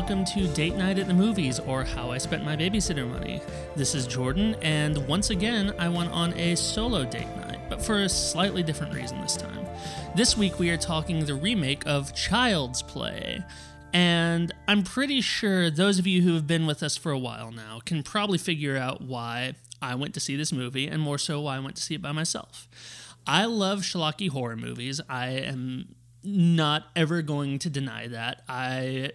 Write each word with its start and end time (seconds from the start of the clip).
welcome 0.00 0.24
to 0.24 0.48
Date 0.54 0.76
Night 0.76 0.98
at 0.98 1.08
the 1.08 1.12
Movies, 1.12 1.58
or 1.58 1.84
How 1.84 2.10
I 2.10 2.16
Spent 2.16 2.42
My 2.42 2.56
Babysitter 2.56 3.06
Money. 3.06 3.42
This 3.76 3.94
is 3.94 4.06
Jordan, 4.06 4.56
and 4.62 5.06
once 5.06 5.28
again, 5.28 5.74
I 5.78 5.90
went 5.90 6.10
on 6.10 6.32
a 6.38 6.54
solo 6.54 7.04
date 7.04 7.28
night, 7.36 7.60
but 7.68 7.84
for 7.84 7.96
a 7.96 8.08
slightly 8.08 8.62
different 8.62 8.94
reason 8.94 9.20
this 9.20 9.36
time. 9.36 9.66
This 10.16 10.38
week, 10.38 10.58
we 10.58 10.70
are 10.70 10.78
talking 10.78 11.26
the 11.26 11.34
remake 11.34 11.86
of 11.86 12.14
Child's 12.14 12.80
Play. 12.80 13.44
And 13.92 14.54
I'm 14.66 14.84
pretty 14.84 15.20
sure 15.20 15.68
those 15.68 15.98
of 15.98 16.06
you 16.06 16.22
who 16.22 16.32
have 16.32 16.46
been 16.46 16.64
with 16.64 16.82
us 16.82 16.96
for 16.96 17.12
a 17.12 17.18
while 17.18 17.52
now 17.52 17.80
can 17.84 18.02
probably 18.02 18.38
figure 18.38 18.78
out 18.78 19.02
why 19.02 19.52
I 19.82 19.96
went 19.96 20.14
to 20.14 20.20
see 20.20 20.34
this 20.34 20.50
movie, 20.50 20.88
and 20.88 21.02
more 21.02 21.18
so 21.18 21.42
why 21.42 21.56
I 21.56 21.60
went 21.60 21.76
to 21.76 21.82
see 21.82 21.96
it 21.96 22.00
by 22.00 22.12
myself. 22.12 22.70
I 23.26 23.44
love 23.44 23.80
schlocky 23.80 24.30
horror 24.30 24.56
movies. 24.56 25.02
I 25.10 25.28
am 25.28 25.94
not 26.24 26.84
ever 26.96 27.20
going 27.20 27.58
to 27.58 27.68
deny 27.68 28.06
that. 28.08 28.44
I 28.48 29.10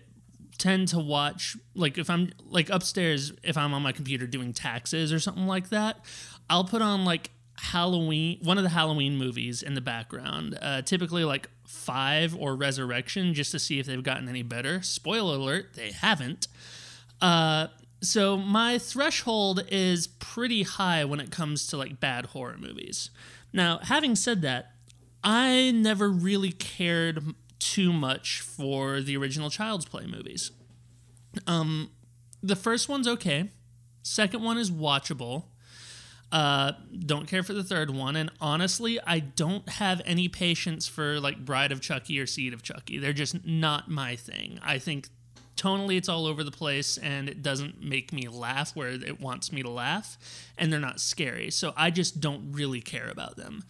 tend 0.58 0.88
to 0.90 1.00
watch 1.00 1.58
like 1.74 1.98
if 1.98 2.10
I'm 2.10 2.32
like 2.46 2.70
upstairs 2.70 3.34
if 3.44 3.58
I'm 3.58 3.74
on 3.74 3.82
my 3.82 3.92
computer 3.92 4.28
doing 4.28 4.54
taxes 4.54 5.12
or 5.12 5.20
something 5.20 5.48
like 5.48 5.70
that, 5.70 6.04
I'll 6.50 6.64
put 6.64 6.82
on 6.82 7.06
like 7.06 7.32
Halloween 7.58 8.40
one 8.44 8.58
of 8.58 8.64
the 8.64 8.70
Halloween 8.70 9.18
movies 9.18 9.62
in 9.62 9.74
the 9.74 9.82
background. 9.82 10.58
Uh, 10.62 10.82
typically 10.82 11.24
like 11.24 11.50
5 11.68 12.36
or 12.38 12.56
Resurrection 12.56 13.34
just 13.34 13.52
to 13.52 13.60
see 13.60 13.80
if 13.80 13.86
they've 13.86 14.04
gotten 14.04 14.30
any 14.30 14.44
better. 14.44 14.82
Spoiler 14.82 15.36
alert, 15.36 15.74
they 15.74 15.92
haven't. 15.92 16.48
Uh 17.22 17.68
so 18.02 18.38
my 18.38 18.78
threshold 18.78 19.66
is 19.72 20.08
pretty 20.08 20.64
high 20.64 21.06
when 21.06 21.20
it 21.20 21.32
comes 21.32 21.66
to 21.68 21.78
like 21.78 22.00
bad 22.00 22.28
horror 22.28 22.58
movies. 22.60 23.10
Now, 23.52 23.80
having 23.82 24.16
said 24.16 24.42
that, 24.44 24.74
I 25.24 25.72
never 25.72 26.10
really 26.10 26.52
cared 26.52 27.34
too 27.60 27.94
much 27.94 28.42
for 28.42 29.02
the 29.02 29.18
original 29.18 29.50
Child's 29.50 29.86
Play 29.86 30.06
movies. 30.06 30.52
Um, 31.48 31.92
the 32.42 32.56
first 32.56 32.90
one's 32.90 33.08
okay. 33.08 33.50
Second 34.04 34.44
one 34.44 34.58
is 34.58 34.70
watchable. 34.70 35.46
Uh, 36.32 36.74
don't 37.06 37.28
care 37.28 37.44
for 37.44 37.54
the 37.54 37.64
third 37.64 37.90
one, 37.90 38.16
and 38.16 38.30
honestly, 38.42 39.00
I 39.06 39.20
don't 39.20 39.68
have 39.70 40.02
any 40.06 40.28
patience 40.28 40.88
for 40.88 41.20
like 41.20 41.46
Bride 41.46 41.72
of 41.72 41.82
Chucky 41.82 42.20
or 42.20 42.26
Seed 42.26 42.54
of 42.54 42.62
Chucky. 42.62 42.98
They're 42.98 43.14
just 43.14 43.46
not 43.46 43.90
my 43.90 44.16
thing. 44.16 44.60
I 44.62 44.80
think 44.80 45.10
tonally 45.56 45.98
it's 45.98 46.10
all 46.10 46.26
over 46.26 46.44
the 46.44 46.52
place 46.52 46.98
and 46.98 47.30
it 47.30 47.42
doesn't 47.42 47.82
make 47.82 48.12
me 48.12 48.28
laugh 48.28 48.76
where 48.76 48.90
it 48.90 49.22
wants 49.22 49.52
me 49.52 49.64
to 49.64 49.70
laugh, 49.70 50.18
and 50.58 50.74
they're 50.74 50.80
not 50.80 51.00
scary. 51.00 51.52
So 51.52 51.74
I 51.78 51.90
just 51.90 52.20
don't 52.20 52.52
really 52.52 52.82
care 52.82 53.08
about 53.08 53.38
them. 53.38 53.64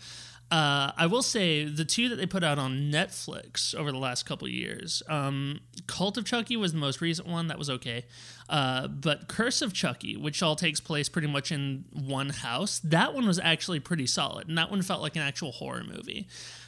Uh, 0.51 0.91
I 0.95 1.07
will 1.07 1.23
say 1.23 1.65
the 1.65 1.85
two 1.85 2.07
that 2.09 2.17
they 2.17 2.27
put 2.27 2.43
out 2.43 2.59
on 2.59 2.91
Netflix 2.91 3.73
over 3.73 3.91
the 3.91 3.97
last 3.97 4.27
couple 4.27 4.47
years, 4.47 5.01
um, 5.09 5.59
Cult 5.87 6.17
of 6.17 6.25
Chucky 6.25 6.55
was 6.55 6.71
the 6.71 6.77
most 6.77 7.01
recent 7.01 7.27
one 7.27 7.47
that 7.47 7.57
was 7.57 7.67
okay, 7.69 8.05
uh, 8.47 8.87
but 8.87 9.27
Curse 9.27 9.63
of 9.63 9.73
Chucky, 9.73 10.15
which 10.15 10.43
all 10.43 10.55
takes 10.55 10.79
place 10.79 11.09
pretty 11.09 11.27
much 11.27 11.51
in 11.51 11.85
one 11.91 12.29
house, 12.29 12.79
that 12.83 13.15
one 13.15 13.25
was 13.25 13.39
actually 13.39 13.79
pretty 13.79 14.05
solid, 14.05 14.47
and 14.47 14.55
that 14.57 14.69
one 14.69 14.83
felt 14.83 15.01
like 15.01 15.15
an 15.15 15.23
actual 15.23 15.51
horror 15.51 15.83
movie. 15.83 16.27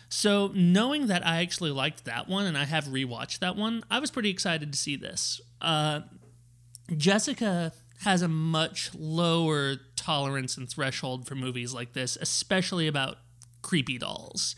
So 0.09 0.52
knowing 0.56 1.08
that 1.08 1.25
I 1.25 1.41
actually 1.41 1.72
liked 1.72 2.06
that 2.06 2.28
one 2.28 2.45
and 2.45 2.58
I 2.58 2.66
have 2.66 2.86
rewatched 2.86 3.39
that 3.39 3.56
one, 3.56 3.84
I 3.91 4.00
was 4.00 4.09
pretty 4.09 4.30
excited 4.30 4.72
to 4.72 4.78
see 4.78 4.95
this. 4.95 5.39
Uh, 5.62 6.02
Jessica 6.95 7.73
has 8.02 8.22
a 8.22 8.28
much 8.28 8.91
lower 8.95 9.75
tolerance 9.95 10.58
and 10.58 10.69
threshold 10.69 11.28
for 11.28 11.36
movies 11.36 11.73
like 11.73 11.94
this, 11.94 12.17
especially 12.19 12.88
about 12.88 13.17
creepy 13.68 13.98
dolls. 13.98 14.56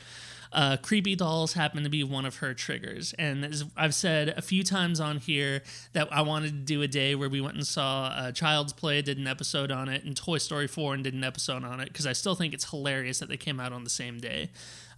Uh, 0.52 0.78
creepy 0.78 1.16
dolls 1.16 1.54
happen 1.54 1.84
to 1.84 1.90
be 1.90 2.04
one 2.04 2.26
of 2.26 2.38
her 2.38 2.54
triggers. 2.54 3.14
And 3.18 3.44
as 3.44 3.66
I've 3.76 3.96
said 3.96 4.30
a 4.30 4.42
few 4.42 4.64
times 4.64 5.00
on 5.00 5.18
here 5.18 5.64
that 5.94 6.08
I 6.12 6.22
wanted 6.22 6.52
to 6.52 6.58
do 6.58 6.82
a 6.84 6.88
day 6.88 7.16
where 7.16 7.30
we 7.30 7.42
went 7.42 7.56
and 7.56 7.66
saw 7.66 8.06
uh, 8.06 8.32
Child's 8.32 8.74
Play, 8.74 9.02
did 9.02 9.18
an 9.18 9.28
episode 9.28 9.72
on 9.72 9.90
it, 9.90 10.04
and 10.04 10.16
Toy 10.16 10.38
Story 10.38 10.68
4 10.68 10.94
and 10.94 11.04
did 11.04 11.16
an 11.16 11.24
episode 11.24 11.64
on 11.64 11.80
it 11.80 11.88
because 11.88 12.06
I 12.06 12.14
still 12.14 12.36
think 12.36 12.54
it's 12.54 12.70
hilarious 12.70 13.20
that 13.20 13.30
they 13.30 13.38
came 13.38 13.60
out 13.60 13.74
on 13.74 13.84
the 13.84 13.90
same 13.90 14.20
day. 14.20 14.50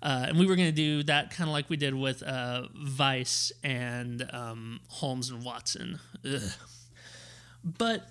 Uh, 0.02 0.25
and 0.30 0.40
we 0.40 0.46
were 0.46 0.56
going 0.56 0.69
to 0.69 0.75
do 0.75 1.03
that 1.03 1.31
kind 1.31 1.50
of 1.50 1.53
like 1.53 1.69
we 1.69 1.78
did 1.78 1.94
with 1.94 2.22
uh, 2.24 2.64
Vice 2.74 3.52
and 3.64 4.28
um, 4.34 4.81
Holmes 4.88 5.30
and 5.30 5.44
Watson. 5.44 6.00
Ugh. 6.25 6.41
But 7.64 8.08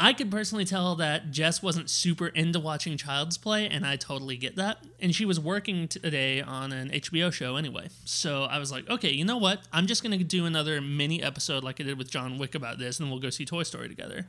I 0.00 0.14
could 0.14 0.30
personally 0.30 0.64
tell 0.64 0.94
that 0.96 1.30
Jess 1.30 1.62
wasn't 1.62 1.90
super 1.90 2.28
into 2.28 2.58
watching 2.58 2.96
Child's 2.96 3.36
Play, 3.36 3.68
and 3.68 3.84
I 3.84 3.96
totally 3.96 4.38
get 4.38 4.56
that. 4.56 4.78
And 4.98 5.14
she 5.14 5.26
was 5.26 5.38
working 5.38 5.88
today 5.88 6.40
on 6.40 6.72
an 6.72 6.88
HBO 6.88 7.30
show 7.30 7.56
anyway. 7.56 7.90
So 8.06 8.44
I 8.44 8.58
was 8.58 8.72
like, 8.72 8.88
okay, 8.88 9.10
you 9.10 9.26
know 9.26 9.36
what? 9.36 9.60
I'm 9.74 9.86
just 9.86 10.02
going 10.02 10.18
to 10.18 10.24
do 10.24 10.46
another 10.46 10.80
mini 10.80 11.22
episode 11.22 11.62
like 11.62 11.82
I 11.82 11.84
did 11.84 11.98
with 11.98 12.10
John 12.10 12.38
Wick 12.38 12.54
about 12.54 12.78
this, 12.78 12.98
and 12.98 13.10
we'll 13.10 13.20
go 13.20 13.28
see 13.28 13.44
Toy 13.44 13.62
Story 13.62 13.90
together. 13.90 14.26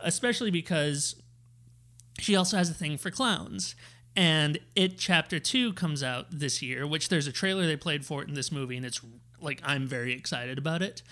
Especially 0.00 0.50
because 0.50 1.14
she 2.18 2.34
also 2.34 2.56
has 2.56 2.68
a 2.68 2.74
thing 2.74 2.98
for 2.98 3.12
clowns. 3.12 3.76
And 4.16 4.58
It 4.74 4.98
Chapter 4.98 5.38
2 5.38 5.74
comes 5.74 6.02
out 6.02 6.26
this 6.32 6.60
year, 6.62 6.84
which 6.84 7.10
there's 7.10 7.28
a 7.28 7.32
trailer 7.32 7.64
they 7.64 7.76
played 7.76 8.04
for 8.04 8.22
it 8.22 8.28
in 8.28 8.34
this 8.34 8.50
movie, 8.50 8.76
and 8.76 8.84
it's 8.84 9.00
like, 9.40 9.60
I'm 9.64 9.86
very 9.86 10.12
excited 10.14 10.58
about 10.58 10.82
it 10.82 11.02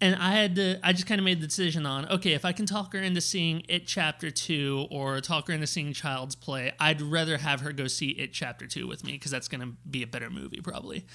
and 0.00 0.14
I 0.16 0.32
had 0.32 0.56
to, 0.56 0.78
I 0.82 0.92
just 0.92 1.06
kind 1.06 1.18
of 1.18 1.24
made 1.24 1.40
the 1.40 1.46
decision 1.46 1.86
on, 1.86 2.06
okay, 2.08 2.32
if 2.32 2.44
I 2.44 2.52
can 2.52 2.66
talk 2.66 2.92
her 2.92 2.98
into 2.98 3.20
seeing 3.20 3.62
It 3.68 3.86
Chapter 3.86 4.30
2 4.30 4.88
or 4.90 5.20
talk 5.20 5.48
her 5.48 5.54
into 5.54 5.66
seeing 5.66 5.92
Child's 5.94 6.34
Play, 6.34 6.72
I'd 6.78 7.00
rather 7.00 7.38
have 7.38 7.62
her 7.62 7.72
go 7.72 7.86
see 7.86 8.10
It 8.10 8.32
Chapter 8.32 8.66
2 8.66 8.86
with 8.86 9.04
me 9.04 9.12
because 9.12 9.30
that's 9.30 9.48
going 9.48 9.62
to 9.62 9.72
be 9.88 10.02
a 10.02 10.06
better 10.06 10.28
movie, 10.28 10.60
probably. 10.60 11.06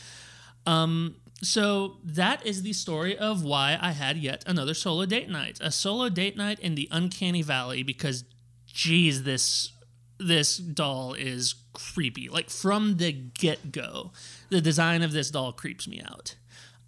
Um, 0.65 1.15
so 1.43 1.97
that 2.03 2.45
is 2.45 2.63
the 2.63 2.73
story 2.73 3.17
of 3.17 3.43
why 3.43 3.77
I 3.79 3.91
had 3.91 4.17
yet 4.17 4.43
another 4.47 4.73
solo 4.73 5.05
date 5.05 5.29
night. 5.29 5.59
A 5.61 5.71
solo 5.71 6.09
date 6.09 6.35
night 6.35 6.59
in 6.59 6.75
the 6.75 6.87
Uncanny 6.91 7.41
Valley 7.43 7.83
because, 7.83 8.23
geez, 8.65 9.23
this 9.23 9.73
this 10.19 10.57
doll 10.57 11.13
is 11.13 11.55
creepy. 11.73 12.29
Like 12.29 12.51
from 12.51 12.97
the 12.97 13.11
get 13.11 13.71
go, 13.71 14.11
the 14.49 14.61
design 14.61 15.01
of 15.01 15.13
this 15.13 15.31
doll 15.31 15.51
creeps 15.51 15.87
me 15.87 15.99
out. 15.99 16.35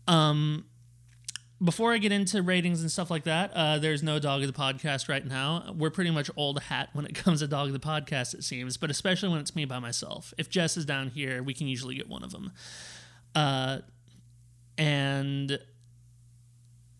Um, 0.07 0.65
before 1.63 1.93
I 1.93 1.97
get 1.97 2.11
into 2.11 2.41
ratings 2.41 2.81
and 2.81 2.91
stuff 2.91 3.09
like 3.09 3.23
that, 3.23 3.51
uh, 3.53 3.77
there's 3.79 4.03
no 4.03 4.19
dog 4.19 4.41
of 4.41 4.47
the 4.47 4.59
podcast 4.59 5.07
right 5.07 5.25
now. 5.25 5.73
We're 5.77 5.91
pretty 5.91 6.11
much 6.11 6.29
old 6.35 6.61
hat 6.63 6.89
when 6.93 7.05
it 7.05 7.15
comes 7.23 7.39
to 7.39 7.47
dog 7.47 7.67
of 7.67 7.73
the 7.73 7.79
podcast, 7.79 8.33
it 8.33 8.43
seems, 8.43 8.77
but 8.77 8.89
especially 8.89 9.29
when 9.29 9.39
it's 9.39 9.55
me 9.55 9.65
by 9.65 9.79
myself. 9.79 10.33
If 10.37 10.49
Jess 10.49 10.75
is 10.75 10.85
down 10.85 11.09
here, 11.09 11.41
we 11.41 11.53
can 11.53 11.67
usually 11.67 11.95
get 11.95 12.09
one 12.09 12.23
of 12.23 12.31
them. 12.31 12.51
Uh, 13.33 13.79
and 14.77 15.59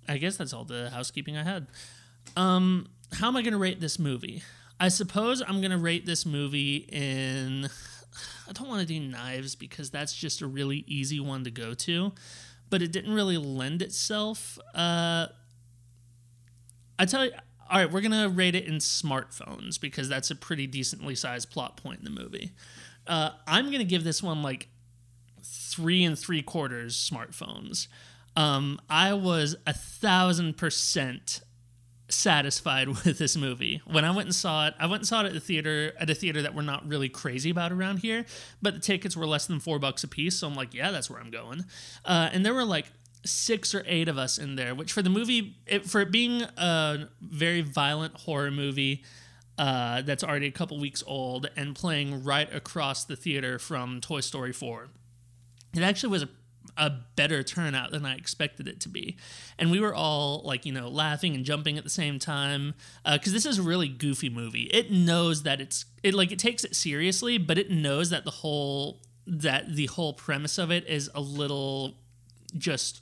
I 0.07 0.18
guess 0.18 0.38
that's 0.38 0.53
all 0.53 0.63
the 0.63 0.90
housekeeping 0.91 1.35
I 1.35 1.44
had. 1.44 1.68
Um, 2.38 2.88
how 3.13 3.28
am 3.28 3.35
I 3.35 3.41
going 3.41 3.53
to 3.53 3.59
rate 3.59 3.81
this 3.81 4.00
movie? 4.00 4.44
I 4.79 4.88
suppose 4.88 5.41
I'm 5.41 5.59
going 5.59 5.72
to 5.72 5.78
rate 5.78 6.06
this 6.06 6.25
movie 6.25 6.88
in. 6.90 7.69
I 8.47 8.52
don't 8.52 8.68
want 8.68 8.81
to 8.81 8.88
do 8.88 9.00
knives 9.00 9.56
because 9.56 9.90
that's 9.90 10.13
just 10.13 10.41
a 10.41 10.47
really 10.47 10.84
easy 10.88 11.19
one 11.19 11.44
to 11.46 11.52
go 11.52 11.73
to 11.73 12.12
but 12.73 12.81
it 12.81 12.91
didn't 12.91 13.13
really 13.13 13.38
lend 13.38 13.84
itself. 13.84 14.57
Uh, 14.73 15.28
I 16.97 17.06
tell 17.06 17.23
you, 17.23 17.31
all 17.69 17.78
right, 17.78 17.91
we're 17.91 18.01
gonna 18.01 18.28
rate 18.28 18.56
it 18.56 18.66
in 18.66 18.78
smartphones 18.78 19.79
because 19.79 20.09
that's 20.09 20.31
a 20.31 20.35
pretty 20.35 20.66
decently 20.66 21.13
sized 21.13 21.51
plot 21.51 21.78
point 21.78 22.00
in 22.00 22.03
the 22.03 22.09
movie. 22.09 22.53
Uh, 23.06 23.29
I'm 23.45 23.72
gonna 23.72 23.84
give 23.84 24.03
this 24.03 24.23
one 24.23 24.41
like 24.41 24.69
three 25.44 26.03
and 26.03 26.17
three 26.17 26.41
quarters 26.41 26.97
smartphones. 26.97 27.89
Um, 28.35 28.81
I 28.90 29.13
was 29.13 29.55
a 29.67 29.73
thousand 29.73 30.57
percent 30.57 31.41
satisfied 32.13 32.88
with 33.06 33.18
this 33.18 33.35
movie. 33.35 33.81
When 33.85 34.06
I 34.06 34.12
went 34.12 34.28
and 34.28 34.35
saw 34.35 34.67
it, 34.67 34.73
I 34.79 34.85
went 34.85 35.02
and 35.02 35.08
saw 35.08 35.22
it 35.22 35.28
at 35.28 35.34
the 35.34 35.40
theater 35.40 35.93
at 35.99 36.09
a 36.09 36.16
theater 36.16 36.41
that 36.41 36.55
we're 36.55 36.61
not 36.61 36.87
really 36.87 37.09
crazy 37.09 37.49
about 37.49 37.72
around 37.72 37.99
here, 37.99 38.26
but 38.61 38.73
the 38.76 38.79
tickets 38.79 39.17
were 39.17 39.28
less 39.28 39.46
than 39.46 39.59
four 39.59 39.79
bucks 39.79 40.03
a 40.03 40.08
piece. 40.08 40.37
So 40.37 40.47
I'm 40.47 40.55
like, 40.55 40.73
yeah, 40.73 40.91
that's 40.91 41.09
where 41.09 41.20
I'm 41.20 41.32
going. 41.32 41.66
Uh, 42.05 42.29
and 42.32 42.46
there 42.46 42.53
were 42.53 42.66
like 42.66 42.85
six 43.26 43.73
or 43.73 43.84
eight 43.85 44.08
of 44.08 44.17
us 44.17 44.37
in 44.37 44.55
there, 44.55 44.76
which 44.76 44.91
for 44.91 45.02
the 45.02 45.09
movie, 45.09 45.58
it, 45.66 45.85
for 45.85 46.02
it 46.02 46.11
being 46.11 46.41
a 46.58 47.08
very 47.22 47.61
violent 47.61 48.16
horror 48.22 48.52
movie. 48.52 49.03
Uh, 49.55 50.02
that's 50.02 50.23
already 50.23 50.47
a 50.47 50.52
couple 50.52 50.79
weeks 50.79 51.03
old 51.05 51.47
and 51.55 51.76
playing 51.76 52.23
right 52.23 52.52
across 52.55 53.05
the 53.05 53.16
theater 53.16 53.59
from 53.59 54.02
Toy 54.02 54.20
Story 54.20 54.52
4. 54.52 54.90
It 55.76 55.84
actually 55.84 56.09
was 56.09 56.23
a 56.23 56.29
a 56.78 56.91
better 57.16 57.43
turnout 57.43 57.91
than 57.91 58.05
I 58.05 58.16
expected 58.16 58.67
it 58.67 58.79
to 58.81 58.90
be. 58.90 59.17
And 59.58 59.72
we 59.72 59.79
were 59.79 59.93
all 59.93 60.41
like, 60.43 60.66
you 60.66 60.72
know, 60.72 60.87
laughing 60.90 61.35
and 61.35 61.46
jumping 61.46 61.78
at 61.78 61.84
the 61.84 61.90
same 61.90 62.20
time 62.20 62.73
because 63.05 63.31
uh, 63.31 63.35
this 63.35 63.46
is 63.46 63.59
a 63.59 63.64
really 63.64 63.87
goofy 63.87 64.29
movie. 64.29 64.64
It 64.64 64.91
knows 64.91 65.43
that 65.43 65.61
it's 65.61 65.85
it 66.02 66.14
like 66.14 66.31
it 66.31 66.40
takes 66.40 66.64
it 66.64 66.75
seriously, 66.75 67.37
but 67.37 67.58
it 67.58 67.70
knows 67.70 68.09
that 68.09 68.25
the 68.25 68.31
whole 68.31 69.02
that 69.25 69.75
the 69.75 69.85
whole 69.87 70.14
premise 70.14 70.58
of 70.58 70.72
it 70.72 70.87
is 70.87 71.09
a 71.16 71.22
little 71.22 71.96
just 72.58 73.02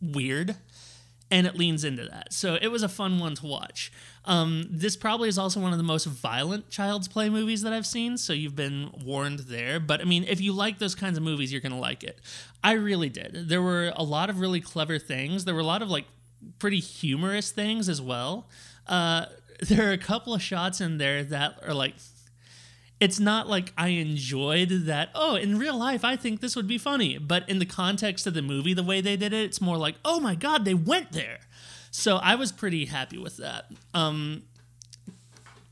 weird 0.00 0.56
and 1.30 1.46
it 1.46 1.56
leans 1.56 1.84
into 1.84 2.04
that. 2.04 2.32
So 2.32 2.56
it 2.60 2.68
was 2.68 2.82
a 2.82 2.88
fun 2.88 3.18
one 3.18 3.34
to 3.36 3.46
watch. 3.46 3.92
Um, 4.24 4.66
this 4.70 4.96
probably 4.96 5.28
is 5.28 5.38
also 5.38 5.60
one 5.60 5.72
of 5.72 5.78
the 5.78 5.84
most 5.84 6.06
violent 6.06 6.70
Child's 6.70 7.08
Play 7.08 7.28
movies 7.28 7.62
that 7.62 7.72
I've 7.72 7.86
seen, 7.86 8.16
so 8.16 8.32
you've 8.32 8.56
been 8.56 8.90
warned 9.04 9.40
there. 9.40 9.80
But 9.80 10.00
I 10.00 10.04
mean, 10.04 10.24
if 10.24 10.40
you 10.40 10.52
like 10.52 10.78
those 10.78 10.94
kinds 10.94 11.16
of 11.16 11.22
movies, 11.24 11.52
you're 11.52 11.60
gonna 11.60 11.78
like 11.78 12.04
it. 12.04 12.20
I 12.62 12.72
really 12.72 13.08
did. 13.08 13.48
There 13.48 13.62
were 13.62 13.92
a 13.96 14.02
lot 14.02 14.30
of 14.30 14.40
really 14.40 14.60
clever 14.60 14.98
things. 14.98 15.44
There 15.44 15.54
were 15.54 15.60
a 15.60 15.64
lot 15.64 15.82
of 15.82 15.90
like 15.90 16.06
pretty 16.58 16.80
humorous 16.80 17.50
things 17.50 17.88
as 17.88 18.00
well. 18.00 18.48
Uh, 18.86 19.26
there 19.60 19.88
are 19.88 19.92
a 19.92 19.98
couple 19.98 20.34
of 20.34 20.42
shots 20.42 20.80
in 20.80 20.98
there 20.98 21.24
that 21.24 21.58
are 21.66 21.74
like 21.74 21.94
it's 22.98 23.20
not 23.20 23.48
like 23.48 23.72
I 23.76 23.88
enjoyed 23.88 24.70
that. 24.70 25.10
Oh, 25.14 25.36
in 25.36 25.58
real 25.58 25.78
life, 25.78 26.04
I 26.04 26.16
think 26.16 26.40
this 26.40 26.56
would 26.56 26.66
be 26.66 26.78
funny. 26.78 27.18
But 27.18 27.48
in 27.48 27.58
the 27.58 27.66
context 27.66 28.26
of 28.26 28.34
the 28.34 28.42
movie, 28.42 28.72
the 28.74 28.82
way 28.82 29.00
they 29.00 29.16
did 29.16 29.32
it, 29.32 29.44
it's 29.44 29.60
more 29.60 29.76
like, 29.76 29.96
oh 30.04 30.18
my 30.18 30.34
God, 30.34 30.64
they 30.64 30.74
went 30.74 31.12
there. 31.12 31.40
So 31.90 32.16
I 32.16 32.34
was 32.34 32.52
pretty 32.52 32.86
happy 32.86 33.18
with 33.18 33.36
that. 33.36 33.66
Um, 33.92 34.44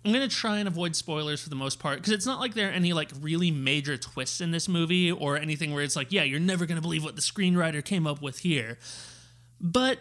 I'm 0.04 0.12
gonna 0.12 0.28
try 0.28 0.58
and 0.58 0.68
avoid 0.68 0.94
spoilers 0.94 1.42
for 1.42 1.48
the 1.48 1.56
most 1.56 1.78
part 1.78 1.98
because 1.98 2.12
it's 2.12 2.26
not 2.26 2.40
like 2.40 2.52
there 2.52 2.68
are 2.68 2.72
any 2.72 2.92
like 2.92 3.10
really 3.20 3.50
major 3.50 3.96
twists 3.96 4.42
in 4.42 4.50
this 4.50 4.68
movie 4.68 5.10
or 5.10 5.38
anything 5.38 5.72
where 5.72 5.82
it's 5.82 5.96
like, 5.96 6.12
yeah, 6.12 6.24
you're 6.24 6.40
never 6.40 6.66
gonna 6.66 6.82
believe 6.82 7.04
what 7.04 7.16
the 7.16 7.22
screenwriter 7.22 7.82
came 7.82 8.06
up 8.06 8.20
with 8.20 8.40
here. 8.40 8.78
But 9.60 9.98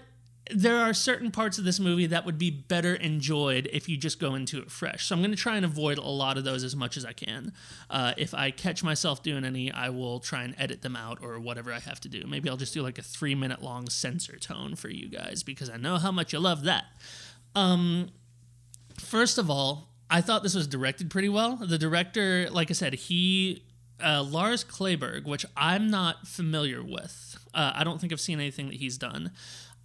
there 0.52 0.78
are 0.78 0.94
certain 0.94 1.32
parts 1.32 1.58
of 1.58 1.64
this 1.64 1.80
movie 1.80 2.06
that 2.08 2.26
would 2.26 2.38
be 2.38 2.52
better 2.52 2.96
enjoyed 2.96 3.70
if 3.72 3.88
you 3.88 3.96
just 3.96 4.20
go 4.20 4.36
into 4.36 4.60
it 4.60 4.70
fresh. 4.70 5.06
So 5.06 5.16
I'm 5.16 5.22
going 5.22 5.32
to 5.32 5.38
try 5.38 5.56
and 5.56 5.64
avoid 5.64 5.98
a 5.98 6.08
lot 6.08 6.38
of 6.38 6.44
those 6.44 6.64
as 6.64 6.76
much 6.76 6.98
as 6.98 7.06
I 7.06 7.14
can. 7.14 7.54
Uh, 7.90 8.14
if 8.18 8.34
I 8.34 8.52
catch 8.52 8.84
myself 8.84 9.24
doing 9.24 9.46
any, 9.46 9.72
I 9.72 9.90
will 9.90 10.20
try 10.20 10.44
and 10.44 10.54
edit 10.58 10.82
them 10.82 10.96
out 10.96 11.20
or 11.22 11.40
whatever 11.40 11.72
I 11.72 11.80
have 11.80 12.02
to 12.02 12.10
do. 12.10 12.26
Maybe 12.28 12.50
I'll 12.50 12.58
just 12.58 12.74
do 12.74 12.82
like 12.82 12.98
a 12.98 13.04
three 13.04 13.36
minute 13.36 13.62
long 13.62 13.90
censor 13.90 14.38
tone 14.38 14.76
for 14.76 14.90
you 14.90 15.08
guys 15.08 15.44
because 15.44 15.70
I 15.70 15.78
know 15.78 15.98
how 15.98 16.12
much 16.12 16.34
you 16.34 16.40
love 16.40 16.64
that. 16.64 16.86
Um, 17.56 18.10
first 19.00 19.38
of 19.38 19.50
all, 19.50 19.90
I 20.10 20.20
thought 20.20 20.44
this 20.44 20.56
was 20.56 20.68
directed 20.68 21.10
pretty 21.10 21.30
well. 21.30 21.56
The 21.56 21.78
director, 21.78 22.50
like 22.52 22.70
I 22.70 22.74
said, 22.74 22.94
he 22.94 23.64
uh, 24.04 24.24
Lars 24.24 24.64
Klevberg, 24.64 25.26
which 25.26 25.46
I'm 25.56 25.90
not 25.90 26.28
familiar 26.28 26.84
with. 26.84 27.38
Uh, 27.54 27.72
I 27.76 27.84
don't 27.84 28.02
think 28.02 28.12
I've 28.12 28.20
seen 28.20 28.40
anything 28.40 28.68
that 28.68 28.76
he's 28.76 28.98
done. 28.98 29.32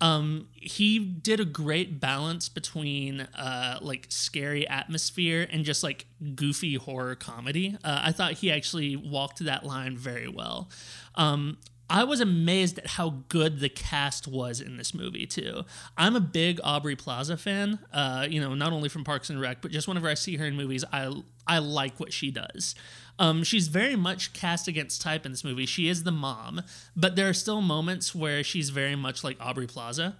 Um, 0.00 0.48
he 0.52 0.98
did 0.98 1.40
a 1.40 1.44
great 1.44 2.00
balance 2.00 2.48
between 2.48 3.22
uh, 3.36 3.78
like 3.80 4.06
scary 4.08 4.66
atmosphere 4.68 5.48
and 5.50 5.64
just 5.64 5.82
like 5.82 6.06
goofy 6.34 6.74
horror 6.74 7.14
comedy. 7.14 7.76
Uh, 7.82 8.02
I 8.04 8.12
thought 8.12 8.34
he 8.34 8.50
actually 8.50 8.94
walked 8.96 9.40
that 9.40 9.64
line 9.64 9.96
very 9.96 10.28
well. 10.28 10.70
Um, 11.16 11.58
I 11.90 12.04
was 12.04 12.20
amazed 12.20 12.78
at 12.78 12.86
how 12.86 13.22
good 13.28 13.60
the 13.60 13.70
cast 13.70 14.28
was 14.28 14.60
in 14.60 14.76
this 14.76 14.92
movie 14.92 15.26
too. 15.26 15.64
I'm 15.96 16.16
a 16.16 16.20
big 16.20 16.60
Aubrey 16.62 16.96
Plaza 16.96 17.36
fan. 17.38 17.78
Uh, 17.92 18.26
you 18.28 18.40
know, 18.40 18.54
not 18.54 18.72
only 18.72 18.90
from 18.90 19.04
Parks 19.04 19.30
and 19.30 19.40
Rec, 19.40 19.62
but 19.62 19.70
just 19.70 19.88
whenever 19.88 20.08
I 20.08 20.14
see 20.14 20.36
her 20.36 20.44
in 20.44 20.54
movies, 20.54 20.84
I 20.92 21.10
I 21.46 21.60
like 21.60 21.98
what 21.98 22.12
she 22.12 22.30
does. 22.30 22.74
Um, 23.18 23.42
she's 23.42 23.68
very 23.68 23.96
much 23.96 24.32
cast 24.32 24.68
against 24.68 25.02
type 25.02 25.26
in 25.26 25.32
this 25.32 25.44
movie. 25.44 25.66
She 25.66 25.88
is 25.88 26.04
the 26.04 26.12
mom, 26.12 26.62
but 26.96 27.16
there 27.16 27.28
are 27.28 27.34
still 27.34 27.60
moments 27.60 28.14
where 28.14 28.44
she's 28.44 28.70
very 28.70 28.94
much 28.94 29.24
like 29.24 29.36
Aubrey 29.40 29.66
Plaza. 29.66 30.16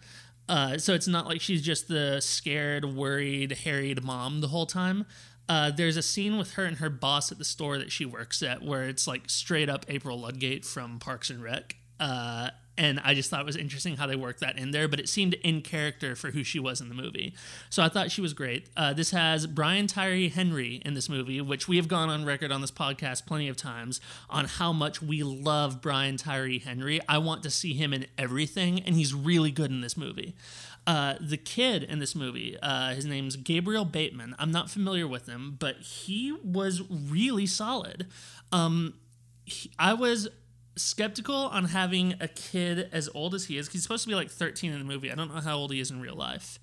Uh, 0.49 0.79
so 0.79 0.95
it's 0.95 1.07
not 1.07 1.27
like 1.27 1.41
she's 1.41 1.63
just 1.63 1.89
the 1.89 2.21
scared, 2.21 2.85
worried, 2.85 3.53
harried 3.65 4.03
mom 4.03 4.41
the 4.41 4.49
whole 4.49 4.67
time. 4.67 5.05
Uh, 5.49 5.71
there's 5.71 5.97
a 5.97 6.03
scene 6.03 6.37
with 6.37 6.53
her 6.55 6.65
and 6.65 6.77
her 6.79 6.91
boss 6.91 7.33
at 7.33 7.39
the 7.39 7.45
store 7.45 7.79
that 7.79 7.91
she 7.91 8.05
works 8.05 8.43
at 8.43 8.63
where 8.63 8.85
it's 8.85 9.07
like 9.07 9.31
straight 9.31 9.69
up 9.69 9.87
April 9.89 10.19
Ludgate 10.19 10.65
from 10.65 10.99
Parks 10.99 11.31
and 11.31 11.43
Rec. 11.43 11.77
Uh, 11.99 12.51
and 12.79 13.01
I 13.05 13.13
just 13.13 13.29
thought 13.29 13.41
it 13.41 13.47
was 13.47 13.57
interesting 13.57 13.97
how 13.97 14.07
they 14.07 14.17
worked 14.17 14.41
that 14.41 14.57
in 14.57 14.71
there, 14.71 14.87
but 14.87 15.01
it 15.01 15.09
seemed 15.09 15.35
in 15.35 15.61
character 15.63 16.15
for 16.15 16.31
who 16.31 16.45
she 16.45 16.61
was 16.61 16.81
in 16.81 16.89
the 16.89 16.95
movie. 16.95 17.35
So 17.69 17.83
I 17.83 17.89
thought 17.89 18.13
she 18.13 18.21
was 18.21 18.33
great. 18.33 18.69
Uh, 18.77 18.93
this 18.93 19.11
has 19.11 19.49
Brian 19.49 19.89
Tyree 19.89 20.29
Henry 20.29 20.81
in 20.85 20.95
this 20.95 21.09
movie, 21.09 21.41
which 21.41 21.67
we 21.67 21.77
have 21.77 21.89
gone 21.89 22.09
on 22.09 22.25
record 22.25 22.53
on 22.53 22.61
this 22.61 22.71
podcast 22.71 23.27
plenty 23.27 23.49
of 23.49 23.57
times 23.57 24.01
on 24.31 24.45
how 24.45 24.73
much 24.73 25.03
we 25.03 25.25
love 25.25 25.83
Brian 25.83 26.17
Tyree 26.17 26.61
Henry. 26.61 27.01
I 27.09 27.19
want 27.19 27.43
to 27.43 27.51
see 27.51 27.75
him 27.75 27.93
in 27.93 28.07
everything, 28.17 28.81
and 28.81 28.95
he's 28.95 29.13
really 29.13 29.51
good 29.51 29.71
in 29.71 29.81
this 29.81 29.97
movie. 29.97 30.37
Uh, 30.87 31.17
the 31.21 31.37
kid 31.37 31.83
in 31.83 31.99
this 31.99 32.15
movie, 32.15 32.57
uh, 32.63 32.95
his 32.95 33.05
name's 33.05 33.37
Gabriel 33.37 33.85
Bateman. 33.85 34.37
I'm 34.39 34.53
not 34.53 34.71
familiar 34.71 35.07
with 35.07 35.27
him, 35.27 35.57
but 35.59 35.77
he 35.79 36.33
was 36.43 36.81
really 36.89 37.45
solid. 37.45 38.07
Um, 38.53 38.95
he, 39.45 39.71
I 39.79 39.95
was 39.95 40.29
skeptical 40.79 41.35
on 41.35 41.67
having 41.67 42.15
a 42.21 42.29
kid 42.29 42.89
as 42.93 43.09
old 43.15 43.35
as 43.35 43.47
he 43.47 43.59
is. 43.59 43.69
He's 43.69 43.83
supposed 43.83 44.05
to 44.05 44.09
be 44.09 44.15
like 44.15 44.31
13 44.31 44.73
in 44.73 44.79
the 44.79 44.85
movie. 44.85 45.11
I 45.11 45.15
don't 45.15 45.35
know 45.35 45.41
how 45.41 45.57
old 45.57 45.73
he 45.73 45.81
is 45.81 45.91
in 45.91 46.01
real 46.01 46.17
life. 46.17 46.59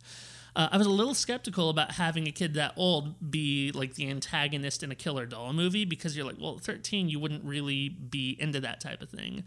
Uh, 0.56 0.70
I 0.72 0.78
was 0.78 0.88
a 0.88 0.92
little 0.92 1.14
skeptical 1.14 1.70
about 1.70 1.92
having 1.92 2.28
a 2.28 2.32
kid 2.32 2.54
that 2.54 2.74
old 2.78 3.30
be 3.30 3.72
like 3.74 3.96
the 3.96 4.10
antagonist 4.10 4.84
in 4.84 4.92
a 4.92 4.96
killer 4.96 5.26
doll 5.26 5.52
movie 5.52 5.84
because 5.84 6.16
you're 6.16 6.26
like, 6.26 6.38
well, 6.40 6.58
13, 6.58 7.10
you 7.10 7.20
wouldn't 7.20 7.44
really 7.44 7.90
be 7.90 8.38
into 8.40 8.62
that 8.62 8.80
type 8.80 9.02
of 9.02 9.10
thing. 9.10 9.44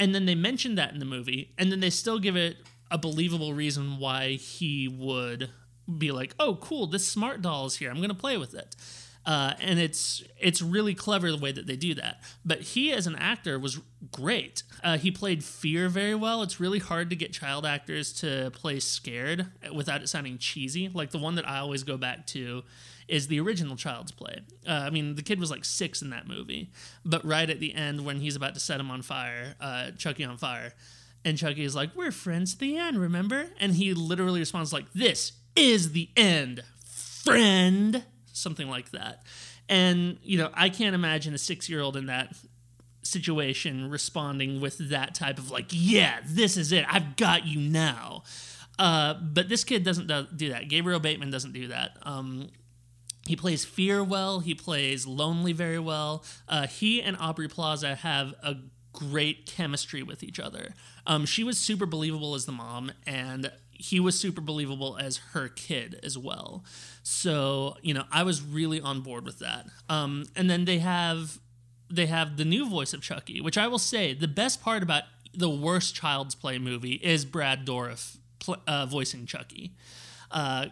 And 0.00 0.14
then 0.14 0.24
they 0.26 0.34
mentioned 0.34 0.78
that 0.78 0.92
in 0.92 0.98
the 0.98 1.04
movie, 1.04 1.52
and 1.58 1.70
then 1.70 1.80
they 1.80 1.90
still 1.90 2.18
give 2.18 2.36
it 2.36 2.56
a 2.90 2.98
believable 2.98 3.52
reason 3.52 3.98
why 3.98 4.32
he 4.32 4.88
would 4.88 5.50
be 5.98 6.10
like, 6.10 6.34
oh, 6.38 6.56
cool, 6.56 6.86
this 6.86 7.06
smart 7.06 7.42
doll 7.42 7.66
is 7.66 7.76
here. 7.76 7.90
I'm 7.90 7.96
going 7.96 8.08
to 8.08 8.14
play 8.14 8.36
with 8.36 8.54
it. 8.54 8.76
Uh, 9.26 9.54
and 9.60 9.80
it's 9.80 10.22
it's 10.38 10.62
really 10.62 10.94
clever 10.94 11.32
the 11.32 11.36
way 11.36 11.50
that 11.50 11.66
they 11.66 11.74
do 11.74 11.94
that. 11.94 12.20
But 12.44 12.60
he 12.60 12.92
as 12.92 13.08
an 13.08 13.16
actor 13.16 13.58
was 13.58 13.80
great. 14.12 14.62
Uh, 14.84 14.98
he 14.98 15.10
played 15.10 15.42
fear 15.42 15.88
very 15.88 16.14
well. 16.14 16.42
It's 16.42 16.60
really 16.60 16.78
hard 16.78 17.10
to 17.10 17.16
get 17.16 17.32
child 17.32 17.66
actors 17.66 18.12
to 18.20 18.52
play 18.52 18.78
scared 18.78 19.46
without 19.74 20.00
it 20.00 20.08
sounding 20.08 20.38
cheesy. 20.38 20.88
Like 20.88 21.10
the 21.10 21.18
one 21.18 21.34
that 21.34 21.48
I 21.48 21.58
always 21.58 21.82
go 21.82 21.96
back 21.96 22.28
to 22.28 22.62
is 23.08 23.26
the 23.26 23.40
original 23.40 23.76
Child's 23.76 24.12
Play. 24.12 24.40
Uh, 24.66 24.72
I 24.72 24.90
mean, 24.90 25.16
the 25.16 25.22
kid 25.22 25.40
was 25.40 25.50
like 25.50 25.64
six 25.64 26.02
in 26.02 26.10
that 26.10 26.26
movie, 26.28 26.70
but 27.04 27.24
right 27.24 27.48
at 27.48 27.60
the 27.60 27.74
end 27.74 28.04
when 28.04 28.20
he's 28.20 28.36
about 28.36 28.54
to 28.54 28.60
set 28.60 28.78
him 28.80 28.90
on 28.90 29.02
fire, 29.02 29.54
uh, 29.60 29.90
Chucky 29.92 30.24
on 30.24 30.36
fire, 30.36 30.72
and 31.24 31.36
Chucky 31.36 31.64
is 31.64 31.74
like, 31.74 31.96
"We're 31.96 32.12
friends 32.12 32.54
at 32.54 32.60
the 32.60 32.76
end, 32.76 33.00
remember?" 33.00 33.50
And 33.58 33.74
he 33.74 33.92
literally 33.92 34.38
responds 34.38 34.72
like, 34.72 34.92
"This 34.92 35.32
is 35.56 35.92
the 35.92 36.10
end, 36.16 36.62
friend." 36.84 38.04
Something 38.36 38.68
like 38.68 38.90
that. 38.90 39.22
And, 39.68 40.18
you 40.22 40.38
know, 40.38 40.50
I 40.54 40.68
can't 40.68 40.94
imagine 40.94 41.34
a 41.34 41.38
six 41.38 41.68
year 41.68 41.80
old 41.80 41.96
in 41.96 42.06
that 42.06 42.34
situation 43.02 43.90
responding 43.90 44.60
with 44.60 44.90
that 44.90 45.14
type 45.14 45.38
of 45.38 45.50
like, 45.50 45.66
yeah, 45.70 46.20
this 46.26 46.56
is 46.56 46.72
it. 46.72 46.84
I've 46.88 47.16
got 47.16 47.46
you 47.46 47.60
now. 47.60 48.22
Uh, 48.78 49.14
but 49.14 49.48
this 49.48 49.64
kid 49.64 49.84
doesn't 49.84 50.36
do 50.36 50.50
that. 50.50 50.68
Gabriel 50.68 51.00
Bateman 51.00 51.30
doesn't 51.30 51.52
do 51.52 51.68
that. 51.68 51.96
Um, 52.02 52.48
he 53.26 53.34
plays 53.34 53.64
fear 53.64 54.04
well. 54.04 54.40
He 54.40 54.54
plays 54.54 55.06
lonely 55.06 55.52
very 55.52 55.78
well. 55.78 56.24
Uh, 56.48 56.66
he 56.66 57.02
and 57.02 57.16
Aubrey 57.18 57.48
Plaza 57.48 57.96
have 57.96 58.34
a 58.42 58.56
great 58.92 59.46
chemistry 59.46 60.02
with 60.02 60.22
each 60.22 60.38
other. 60.38 60.74
Um, 61.06 61.26
she 61.26 61.42
was 61.42 61.58
super 61.58 61.86
believable 61.86 62.34
as 62.34 62.46
the 62.46 62.52
mom, 62.52 62.92
and 63.06 63.50
he 63.78 64.00
was 64.00 64.18
super 64.18 64.40
believable 64.40 64.96
as 65.00 65.18
her 65.32 65.48
kid 65.48 66.00
as 66.02 66.16
well. 66.16 66.64
So, 67.02 67.76
you 67.82 67.94
know, 67.94 68.04
I 68.10 68.22
was 68.22 68.42
really 68.42 68.80
on 68.80 69.00
board 69.00 69.24
with 69.24 69.38
that. 69.40 69.66
Um, 69.88 70.26
and 70.34 70.48
then 70.48 70.64
they 70.64 70.78
have 70.78 71.38
they 71.88 72.06
have 72.06 72.36
the 72.36 72.44
new 72.44 72.68
voice 72.68 72.92
of 72.92 73.00
Chucky, 73.00 73.40
which 73.40 73.56
I 73.56 73.68
will 73.68 73.78
say 73.78 74.12
the 74.12 74.28
best 74.28 74.60
part 74.60 74.82
about 74.82 75.04
the 75.32 75.50
worst 75.50 75.94
Child's 75.94 76.34
Play 76.34 76.58
movie 76.58 76.94
is 76.94 77.24
Brad 77.24 77.64
Dourif 77.66 78.16
pl- 78.38 78.62
uh, 78.66 78.86
voicing 78.86 79.26
Chucky. 79.26 79.74
Uh, 80.30 80.66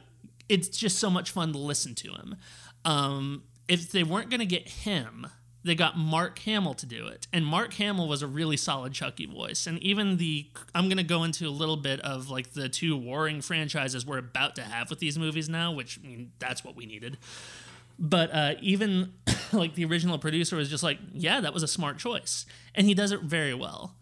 it's 0.49 0.69
just 0.69 0.99
so 0.99 1.11
much 1.11 1.31
fun 1.31 1.53
to 1.53 1.59
listen 1.59 1.95
to 1.97 2.13
him. 2.13 2.37
Um, 2.85 3.45
if 3.69 3.93
they 3.93 4.03
weren't 4.03 4.31
going 4.31 4.41
to 4.41 4.47
get 4.47 4.69
him, 4.69 5.27
they 5.65 5.75
got 5.75 5.97
Mark 5.97 6.39
Hamill 6.41 6.75
to 6.75 6.87
do 6.87 7.07
it. 7.07 7.27
And 7.33 7.45
Mark 7.45 7.73
Hamill 7.75 8.07
was 8.07 8.23
a 8.23 8.27
really 8.27 8.57
solid 8.57 8.93
Chucky 8.93 9.27
voice. 9.27 9.67
And 9.67 9.79
even 9.83 10.19
the 10.19 10.47
I'm 10.75 10.85
going 10.85 10.99
to 10.99 11.03
go 11.03 11.25
into 11.25 11.49
a 11.49 11.51
little 11.51 11.79
bit 11.79 12.01
of 12.01 12.29
like 12.29 12.53
the 12.53 12.69
two 12.69 12.97
warring 12.97 13.41
franchises 13.41 14.05
we're 14.05 14.19
about 14.19 14.55
to 14.57 14.63
have 14.63 14.91
with 14.91 14.99
these 14.99 15.19
movies 15.19 15.49
now, 15.49 15.73
which 15.73 15.99
I 16.05 16.07
mean, 16.07 16.33
that's 16.39 16.63
what 16.63 16.77
we 16.77 16.85
needed. 16.85 17.17
But 17.99 18.35
uh, 18.35 18.55
even 18.61 19.15
like 19.53 19.75
the 19.75 19.87
original 19.87 20.19
producer 20.19 20.57
was 20.57 20.69
just 20.69 20.83
like, 20.83 20.99
yeah, 21.13 21.41
that 21.41 21.55
was 21.55 21.63
a 21.63 21.69
smart 21.69 21.99
choice. 21.99 22.45
And 22.75 22.87
he 22.87 22.93
does 22.95 23.11
it 23.11 23.23
very 23.23 23.55
well. 23.55 23.97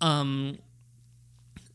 Um, 0.00 0.58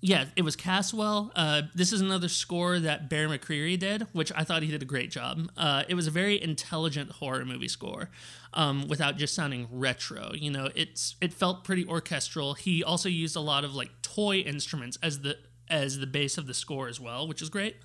yeah, 0.05 0.25
it 0.35 0.43
was 0.43 0.55
Caswell. 0.55 1.31
Uh, 1.35 1.63
this 1.74 1.91
is 1.91 2.00
another 2.00 2.29
score 2.29 2.77
that 2.77 3.09
Bear 3.09 3.27
McCreary 3.27 3.77
did, 3.77 4.03
which 4.12 4.31
I 4.35 4.43
thought 4.43 4.62
he 4.62 4.69
did 4.69 4.83
a 4.83 4.85
great 4.85 5.09
job. 5.09 5.50
Uh, 5.57 5.81
it 5.89 5.95
was 5.95 6.05
a 6.05 6.12
very 6.12 6.39
intelligent 6.39 7.09
horror 7.09 7.43
movie 7.43 7.67
score, 7.67 8.12
um, 8.53 8.88
without 8.88 9.17
just 9.17 9.33
sounding 9.33 9.67
retro. 9.71 10.31
You 10.35 10.51
know, 10.51 10.69
it's 10.75 11.15
it 11.21 11.33
felt 11.33 11.63
pretty 11.63 11.88
orchestral. 11.88 12.53
He 12.53 12.83
also 12.83 13.09
used 13.09 13.35
a 13.35 13.39
lot 13.39 13.63
of 13.63 13.74
like 13.74 13.89
toy 14.03 14.38
instruments 14.38 14.95
as 15.01 15.21
the 15.21 15.39
as 15.71 15.97
the 15.97 16.05
base 16.05 16.38
of 16.38 16.45
the 16.45 16.53
score 16.53 16.88
as 16.88 17.00
well, 17.00 17.27
which 17.27 17.41
is 17.41 17.50
great. 17.50 17.77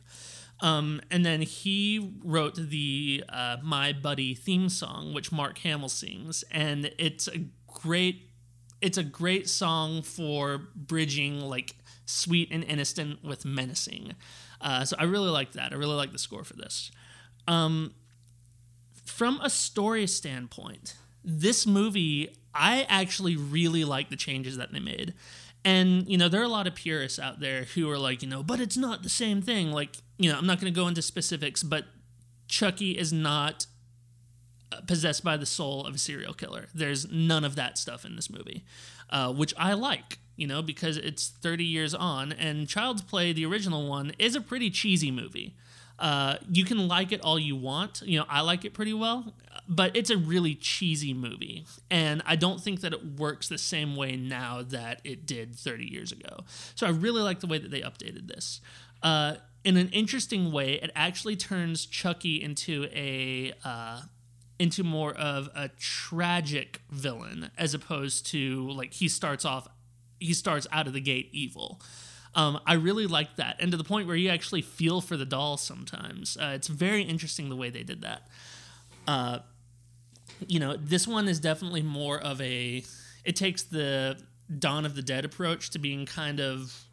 Um, 0.61 1.01
and 1.11 1.25
then 1.25 1.41
he 1.41 2.17
wrote 2.23 2.55
the 2.55 3.25
uh, 3.31 3.57
My 3.63 3.95
Buddy 3.95 4.35
theme 4.35 4.69
song, 4.69 5.15
which 5.15 5.33
Mark 5.33 5.57
Hamill 5.61 5.89
sings, 5.89 6.45
and 6.51 6.93
it's 6.99 7.29
a 7.29 7.47
great 7.67 8.27
it's 8.81 8.99
a 8.99 9.05
great 9.05 9.49
song 9.49 10.03
for 10.03 10.59
bridging 10.75 11.41
like 11.41 11.77
sweet 12.11 12.49
and 12.51 12.65
innocent 12.65 13.25
with 13.25 13.45
menacing. 13.45 14.15
Uh, 14.61 14.85
so 14.85 14.97
I 14.99 15.05
really 15.05 15.31
like 15.31 15.53
that. 15.53 15.73
I 15.73 15.77
really 15.77 15.95
like 15.95 16.13
the 16.13 16.19
score 16.19 16.45
for 16.45 16.55
this. 16.55 16.91
Um, 17.49 17.95
from 19.05 19.41
a 19.43 19.51
story 19.51 20.07
standpoint, 20.07 20.97
this 21.25 21.67
movie, 21.67 22.37
I 22.55 22.87
actually 22.89 23.37
really 23.37 23.85
like 23.85 24.11
the 24.11 24.17
changes 24.17 24.57
that 24.57 24.73
they 24.73 24.81
made. 24.81 25.15
And, 25.65 26.09
you 26.09 26.17
know, 26.17 26.29
there 26.29 26.41
are 26.41 26.45
a 26.45 26.49
lot 26.49 26.67
of 26.67 26.75
purists 26.75 27.19
out 27.19 27.41
there 27.41 27.65
who 27.65 27.91
are 27.91 27.99
like, 27.99 28.23
you 28.23 28.29
know, 28.29 28.43
but 28.43 28.61
it's 28.61 28.77
not 28.77 29.03
the 29.03 29.11
same 29.11 29.43
thing. 29.43 29.73
Like, 29.73 29.97
you 30.19 30.31
know, 30.31 30.39
I'm 30.39 30.47
not 30.47 30.61
going 30.61 30.73
to 30.73 30.81
go 30.81 30.89
into 30.89 31.03
specifics, 31.03 31.63
but 31.63 31.85
Chucky 32.49 32.93
is 32.97 33.13
not 33.13 33.67
uh, 34.73 34.81
possessed 34.87 35.23
by 35.23 35.37
the 35.37 35.47
soul 35.47 35.85
of 35.87 35.95
a 35.95 35.99
serial 35.99 36.33
killer. 36.33 36.69
There's 36.75 37.11
none 37.11 37.45
of 37.45 37.57
that 37.57 37.77
stuff 37.77 38.07
in 38.07 38.17
this 38.17 38.31
movie, 38.31 38.65
uh, 39.11 39.33
which 39.35 39.53
I 39.59 39.75
like, 39.75 40.19
you 40.41 40.47
know, 40.47 40.63
because 40.63 40.97
it's 40.97 41.29
30 41.29 41.65
years 41.65 41.95
on, 41.95 42.33
and 42.33 42.67
Child's 42.67 43.03
Play, 43.03 43.35
the 43.35 43.45
original 43.45 43.87
one, 43.87 44.13
is 44.19 44.35
a 44.35 44.41
pretty 44.41 44.71
cheesy 44.71 45.11
movie. 45.11 45.55
Uh, 45.99 46.37
you 46.51 46.65
can 46.65 46.89
like 46.89 47.13
it 47.13 47.21
all 47.21 47.39
you 47.39 47.55
want. 47.55 48.01
You 48.07 48.21
know, 48.21 48.25
I 48.27 48.41
like 48.41 48.65
it 48.65 48.73
pretty 48.73 48.95
well, 48.95 49.35
but 49.69 49.95
it's 49.95 50.09
a 50.09 50.17
really 50.17 50.55
cheesy 50.55 51.13
movie. 51.13 51.67
And 51.91 52.23
I 52.25 52.37
don't 52.37 52.59
think 52.59 52.81
that 52.81 52.95
it 52.95 53.19
works 53.19 53.49
the 53.49 53.59
same 53.59 53.97
way 53.97 54.17
now 54.17 54.63
that 54.63 55.03
it 55.05 55.27
did 55.27 55.55
30 55.55 55.85
years 55.85 56.11
ago. 56.11 56.45
So 56.75 56.87
I 56.87 56.91
really 56.91 57.21
like 57.21 57.41
the 57.41 57.47
way 57.47 57.59
that 57.59 57.71
they 57.71 57.83
updated 57.83 58.27
this. 58.29 58.63
Uh, 59.03 59.35
in 59.63 59.77
an 59.77 59.91
interesting 59.91 60.53
way, 60.53 60.81
it 60.81 60.91
actually 60.97 61.37
turns 61.37 61.85
Chucky 61.85 62.43
into 62.43 62.87
a. 62.95 63.53
Uh, 63.63 64.01
into 64.59 64.85
more 64.85 65.15
of 65.15 65.49
a 65.55 65.71
tragic 65.79 66.83
villain 66.91 67.51
as 67.57 67.73
opposed 67.73 68.27
to 68.27 68.69
like 68.73 68.93
he 68.93 69.09
starts 69.09 69.47
off 69.47 69.67
he 70.21 70.33
starts 70.33 70.69
out 70.71 70.87
of 70.87 70.93
the 70.93 71.01
gate 71.01 71.29
evil 71.33 71.81
um, 72.35 72.61
I 72.65 72.75
really 72.75 73.07
like 73.07 73.37
that, 73.37 73.57
and 73.59 73.73
to 73.73 73.77
the 73.77 73.85
point 73.85 74.07
where 74.07 74.17
you 74.17 74.29
actually 74.29 74.63
feel 74.63 75.01
for 75.01 75.17
the 75.17 75.25
doll 75.25 75.57
sometimes. 75.57 76.37
Uh, 76.37 76.53
it's 76.55 76.69
very 76.69 77.03
interesting 77.03 77.49
the 77.49 77.57
way 77.57 77.71
they 77.71 77.83
did 77.83 78.03
that. 78.03 78.29
Uh, 79.07 79.41
you 80.47 80.61
know, 80.61 80.77
this 80.77 81.09
one 81.09 81.27
is 81.29 81.41
definitely 81.41 81.83
more 81.83 82.19
of 82.19 82.41
a. 82.41 82.85
It 83.25 83.37
takes 83.37 83.65
the 83.65 84.17
Dawn 84.59 84.87
of 84.87 84.95
the 84.95 85.03
Dead 85.03 85.25
approach 85.25 85.71
to 85.71 85.79
being 85.79 86.07
kind 86.07 86.41
of 86.41 86.85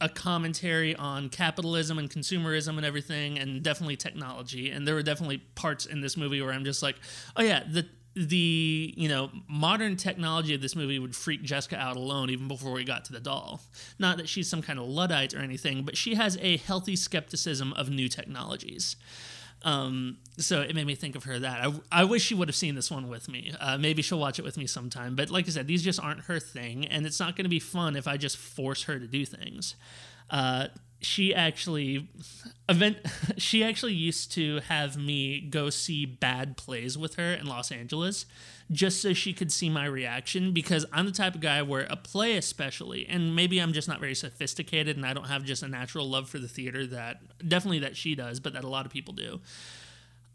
a 0.00 0.08
commentary 0.08 0.94
on 0.96 1.28
capitalism 1.28 1.98
and 1.98 2.10
consumerism 2.10 2.76
and 2.76 2.84
everything, 2.84 3.38
and 3.38 3.62
definitely 3.62 3.96
technology. 3.96 4.70
And 4.70 4.86
there 4.86 4.94
were 4.94 5.02
definitely 5.02 5.38
parts 5.38 5.86
in 5.86 6.02
this 6.02 6.16
movie 6.16 6.42
where 6.42 6.52
I'm 6.52 6.64
just 6.64 6.82
like, 6.82 6.96
oh 7.36 7.42
yeah, 7.42 7.62
the 7.66 7.86
the 8.14 8.92
you 8.96 9.08
know 9.08 9.30
modern 9.48 9.96
technology 9.96 10.54
of 10.54 10.60
this 10.60 10.76
movie 10.76 10.98
would 10.98 11.16
freak 11.16 11.42
Jessica 11.42 11.76
out 11.76 11.96
alone 11.96 12.30
even 12.30 12.48
before 12.48 12.72
we 12.72 12.84
got 12.84 13.04
to 13.06 13.12
the 13.12 13.20
doll. 13.20 13.60
Not 13.98 14.18
that 14.18 14.28
she's 14.28 14.48
some 14.48 14.62
kind 14.62 14.78
of 14.78 14.86
luddite 14.86 15.34
or 15.34 15.38
anything, 15.38 15.82
but 15.84 15.96
she 15.96 16.14
has 16.14 16.36
a 16.40 16.58
healthy 16.58 16.96
skepticism 16.96 17.72
of 17.72 17.88
new 17.90 18.08
technologies. 18.08 18.96
Um, 19.64 20.18
so 20.38 20.60
it 20.60 20.74
made 20.74 20.86
me 20.86 20.94
think 20.94 21.14
of 21.14 21.24
her 21.24 21.38
that. 21.38 21.66
I, 21.66 22.00
I 22.00 22.04
wish 22.04 22.22
she 22.22 22.34
would 22.34 22.48
have 22.48 22.56
seen 22.56 22.74
this 22.74 22.90
one 22.90 23.08
with 23.08 23.28
me. 23.28 23.52
Uh, 23.60 23.78
maybe 23.78 24.02
she'll 24.02 24.18
watch 24.18 24.38
it 24.38 24.44
with 24.44 24.56
me 24.56 24.66
sometime. 24.66 25.14
But 25.14 25.30
like 25.30 25.46
I 25.46 25.50
said, 25.50 25.66
these 25.66 25.82
just 25.82 26.00
aren't 26.00 26.22
her 26.22 26.40
thing, 26.40 26.86
and 26.86 27.06
it's 27.06 27.20
not 27.20 27.36
going 27.36 27.44
to 27.44 27.50
be 27.50 27.60
fun 27.60 27.96
if 27.96 28.08
I 28.08 28.16
just 28.16 28.36
force 28.36 28.84
her 28.84 28.98
to 28.98 29.06
do 29.06 29.24
things. 29.24 29.76
Uh, 30.30 30.68
she 31.02 31.34
actually 31.34 32.08
event 32.68 32.96
she 33.36 33.62
actually 33.62 33.92
used 33.92 34.32
to 34.32 34.60
have 34.68 34.96
me 34.96 35.40
go 35.40 35.70
see 35.70 36.06
bad 36.06 36.56
plays 36.56 36.96
with 36.96 37.16
her 37.16 37.34
in 37.34 37.46
Los 37.46 37.70
Angeles 37.70 38.26
just 38.70 39.02
so 39.02 39.12
she 39.12 39.32
could 39.32 39.52
see 39.52 39.68
my 39.68 39.84
reaction 39.84 40.52
because 40.52 40.86
I'm 40.92 41.04
the 41.04 41.12
type 41.12 41.34
of 41.34 41.40
guy 41.40 41.60
where 41.62 41.86
a 41.90 41.96
play 41.96 42.36
especially 42.36 43.06
and 43.06 43.36
maybe 43.36 43.58
I'm 43.58 43.72
just 43.72 43.88
not 43.88 44.00
very 44.00 44.14
sophisticated 44.14 44.96
and 44.96 45.04
I 45.04 45.12
don't 45.12 45.26
have 45.26 45.44
just 45.44 45.62
a 45.62 45.68
natural 45.68 46.08
love 46.08 46.28
for 46.28 46.38
the 46.38 46.48
theater 46.48 46.86
that 46.86 47.20
definitely 47.46 47.80
that 47.80 47.96
she 47.96 48.14
does 48.14 48.40
but 48.40 48.52
that 48.54 48.64
a 48.64 48.68
lot 48.68 48.86
of 48.86 48.92
people 48.92 49.14
do. 49.14 49.40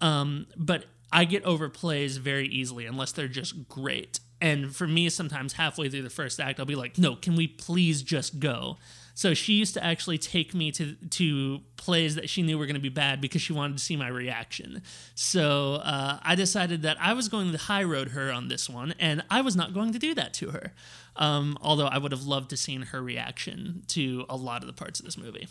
Um, 0.02 0.48
but 0.56 0.86
I 1.12 1.26
get 1.26 1.44
over 1.44 1.70
plays 1.70 2.18
very 2.18 2.48
easily 2.48 2.86
unless 2.86 3.14
they're 3.14 3.28
just 3.28 3.68
great. 3.70 4.20
And 4.40 4.76
for 4.76 4.86
me 4.86 5.10
sometimes 5.10 5.54
halfway 5.54 5.90
through 5.90 6.04
the 6.04 6.10
first 6.10 6.40
act 6.40 6.60
I'll 6.60 6.66
be 6.66 6.76
like 6.76 6.98
no 6.98 7.16
can 7.16 7.36
we 7.36 7.48
please 7.48 8.04
just 8.04 8.40
go 8.40 8.78
so 9.18 9.34
she 9.34 9.54
used 9.54 9.74
to 9.74 9.84
actually 9.84 10.20
take 10.20 10.54
me 10.54 10.72
to 10.74 10.94
to 10.94 11.62
plays 11.76 12.14
that 12.14 12.30
she 12.30 12.44
knew 12.44 12.56
were 12.56 12.68
going 12.68 12.76
to 12.76 12.80
be 12.80 12.88
bad 12.88 13.20
because 13.20 13.42
she 13.42 13.52
wanted 13.52 13.76
to 13.76 13.84
see 13.84 13.96
my 13.96 14.10
reaction. 14.10 14.84
So 15.16 15.82
uh, 15.84 16.20
I 16.22 16.36
decided 16.36 16.84
that 16.84 16.98
I 17.02 17.14
was 17.14 17.28
going 17.28 17.52
to 17.52 17.58
high 17.58 17.82
road 17.82 18.10
her 18.10 18.32
on 18.32 18.48
this 18.48 18.70
one, 18.70 18.94
and 19.00 19.24
I 19.32 19.42
was 19.42 19.56
not 19.56 19.74
going 19.74 19.92
to 19.94 19.98
do 19.98 20.14
that 20.14 20.36
to 20.36 20.52
her. 20.52 20.72
Um, 21.16 21.58
although 21.64 21.88
I 21.88 21.98
would 21.98 22.12
have 22.12 22.26
loved 22.28 22.52
to 22.52 22.58
seen 22.58 22.84
her 22.84 23.02
reaction 23.02 23.82
to 23.88 24.28
a 24.30 24.36
lot 24.36 24.62
of 24.62 24.68
the 24.68 24.74
parts 24.74 25.00
of 25.00 25.06
this 25.08 25.18
movie. 25.18 25.48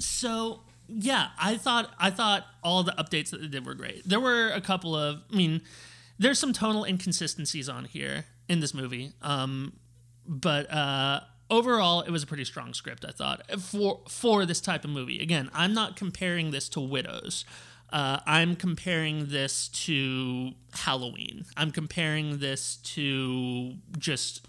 So 0.00 0.62
yeah, 0.88 1.28
I 1.40 1.56
thought 1.56 1.94
I 2.00 2.10
thought 2.10 2.46
all 2.64 2.82
the 2.82 2.94
updates 2.98 3.30
that 3.30 3.42
they 3.42 3.46
did 3.46 3.64
were 3.64 3.74
great. 3.74 4.08
There 4.08 4.18
were 4.18 4.48
a 4.48 4.60
couple 4.60 4.96
of, 4.96 5.20
I 5.32 5.36
mean, 5.36 5.62
there's 6.18 6.40
some 6.40 6.52
tonal 6.52 6.84
inconsistencies 6.84 7.68
on 7.68 7.84
here 7.84 8.24
in 8.48 8.58
this 8.58 8.74
movie, 8.74 9.12
um, 9.22 9.74
but 10.26 10.68
uh, 10.68 11.20
overall 11.50 12.00
it 12.02 12.10
was 12.10 12.22
a 12.22 12.26
pretty 12.26 12.44
strong 12.44 12.72
script 12.72 13.04
i 13.04 13.10
thought 13.10 13.42
for 13.60 14.00
for 14.08 14.46
this 14.46 14.60
type 14.60 14.84
of 14.84 14.90
movie. 14.90 15.20
Again 15.20 15.50
i'm 15.52 15.74
not 15.74 15.96
comparing 15.96 16.50
this 16.50 16.68
to 16.70 16.80
widows. 16.80 17.44
Uh, 17.92 18.20
i'm 18.26 18.54
comparing 18.54 19.26
this 19.26 19.68
to 19.68 20.52
halloween. 20.72 21.44
I'm 21.56 21.72
comparing 21.72 22.38
this 22.38 22.76
to 22.94 23.74
just 23.98 24.46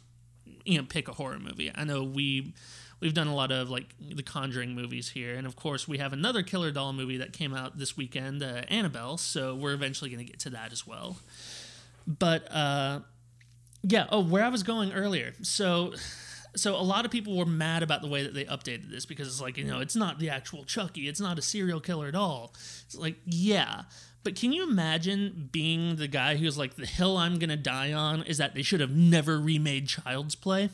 you 0.64 0.78
know 0.78 0.86
pick 0.88 1.08
a 1.08 1.14
horror 1.14 1.40
movie. 1.40 1.72
I 1.74 1.84
know 1.84 2.04
we 2.04 2.54
we've 3.00 3.16
done 3.16 3.28
a 3.28 3.36
lot 3.36 3.52
of 3.52 3.70
like 3.70 3.96
the 4.00 4.22
conjuring 4.24 4.76
movies 4.76 5.10
here 5.10 5.34
and 5.36 5.48
of 5.48 5.56
course 5.56 5.88
we 5.88 5.98
have 5.98 6.14
another 6.14 6.44
killer 6.44 6.72
doll 6.72 6.94
movie 6.94 7.18
that 7.18 7.34
came 7.34 7.54
out 7.54 7.80
this 7.80 7.98
weekend 7.98 8.44
uh, 8.44 8.62
annabelle 8.70 9.18
so 9.18 9.56
we're 9.56 9.74
eventually 9.74 10.12
going 10.12 10.24
to 10.24 10.32
get 10.32 10.40
to 10.40 10.52
that 10.52 10.72
as 10.72 10.86
well. 10.86 11.18
But 12.08 12.52
uh 12.52 13.00
yeah 13.84 14.06
oh 14.12 14.20
where 14.22 14.44
i 14.44 14.50
was 14.50 14.62
going 14.62 14.94
earlier. 14.94 15.34
So 15.42 15.94
so 16.56 16.76
a 16.76 16.84
lot 16.84 17.06
of 17.06 17.12
people 17.12 17.38
were 17.38 17.46
mad 17.46 17.82
about 17.84 18.02
the 18.02 18.08
way 18.08 18.24
that 18.24 18.34
they 18.34 18.46
updated 18.46 18.90
this 18.92 19.06
because 19.06 19.28
it's 19.28 19.42
like 19.42 19.58
you 19.58 19.64
know 19.64 19.80
it's 19.80 19.96
not 19.96 20.20
the 20.20 20.30
actual 20.30 20.64
chucky. 20.64 21.08
It's 21.08 21.22
not 21.22 21.40
a 21.40 21.42
serial 21.42 21.80
killer 21.80 22.08
at 22.08 22.16
all. 22.16 22.54
It's 22.86 22.96
like 22.96 23.16
yeah. 23.26 23.84
But 24.24 24.36
can 24.36 24.54
you 24.54 24.64
imagine 24.64 25.50
being 25.52 25.96
the 25.96 26.08
guy 26.08 26.36
who's 26.36 26.56
like 26.58 26.76
the 26.76 26.86
hill 26.86 27.18
i'm 27.18 27.40
gonna 27.40 27.58
die 27.58 27.92
on 27.92 28.22
is 28.24 28.38
that 28.38 28.54
they 28.54 28.62
should 28.62 28.80
have 28.80 28.92
never 28.92 29.40
remade 29.40 29.88
child's 29.88 30.36
play? 30.36 30.70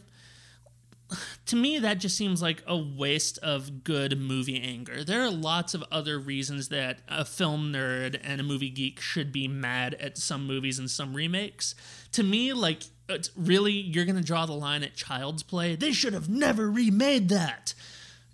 To 1.46 1.56
me 1.56 1.80
that 1.80 2.00
just 2.00 2.18
seems 2.18 2.42
like 2.42 2.62
a 2.68 2.76
waste 2.76 3.38
of 3.38 3.86
good 3.86 4.20
movie 4.20 4.62
anger. 4.62 5.06
There 5.06 5.22
are 5.22 5.30
lots 5.30 5.74
of 5.74 5.82
other 5.90 6.20
reasons 6.20 6.68
that 6.68 7.00
a 7.08 7.24
film 7.24 7.72
nerd 7.72 8.20
and 8.22 8.42
a 8.42 8.44
movie 8.44 8.70
geek 8.70 9.00
should 9.00 9.32
be 9.32 9.48
mad 9.48 9.94
at 9.94 10.18
some 10.18 10.46
movies 10.46 10.78
and 10.78 10.92
some 10.92 11.14
remakes. 11.14 11.74
To 12.12 12.24
me 12.24 12.52
like 12.52 12.84
it's 13.10 13.32
really 13.36 13.74
you're 13.74 14.06
gonna 14.06 14.22
draw 14.22 14.46
the 14.46 14.54
line 14.54 14.84
at 14.84 14.96
child's 14.96 15.44
play? 15.44 15.76
They 15.76 15.92
should 15.92 16.14
have 16.14 16.30
never 16.30 16.70
remade 16.70 17.30
that. 17.30 17.74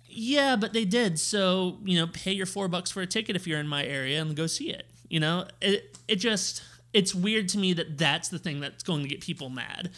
Yeah 0.08 0.56
but 0.56 0.72
they 0.72 0.84
did. 0.84 1.18
So 1.18 1.78
you 1.84 1.98
know 1.98 2.06
pay 2.06 2.32
your 2.32 2.46
four 2.46 2.68
bucks 2.68 2.90
for 2.90 3.02
a 3.02 3.06
ticket 3.06 3.36
if 3.36 3.46
you're 3.46 3.60
in 3.60 3.68
my 3.68 3.84
area 3.84 4.20
and 4.20 4.34
go 4.36 4.46
see 4.46 4.70
it 4.70 4.86
you 5.08 5.20
know? 5.20 5.46
It, 5.60 5.96
it 6.08 6.16
just 6.16 6.62
it's 6.92 7.14
weird 7.14 7.48
to 7.50 7.58
me 7.58 7.72
that 7.74 7.98
that's 7.98 8.28
the 8.28 8.38
thing 8.38 8.60
that's 8.60 8.82
going 8.82 9.02
to 9.02 9.08
get 9.08 9.20
people 9.20 9.48
mad. 9.48 9.90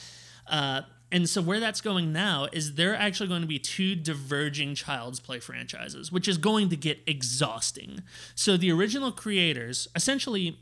Uh, 0.47 0.83
and 1.13 1.29
so 1.29 1.41
where 1.41 1.61
that's 1.61 1.81
going 1.81 2.13
now 2.13 2.49
is 2.53 2.75
there 2.75 2.93
are 2.93 2.97
actually 2.97 3.29
going 3.29 3.43
to 3.43 3.47
be 3.47 3.59
two 3.59 3.95
diverging 3.95 4.75
child's 4.75 5.21
play 5.21 5.39
franchises 5.39 6.11
which 6.11 6.27
is 6.29 6.37
going 6.37 6.69
to 6.69 6.77
get 6.77 6.99
exhausting. 7.07 8.03
So 8.35 8.57
the 8.57 8.71
original 8.73 9.13
creators 9.13 9.89
essentially 9.95 10.59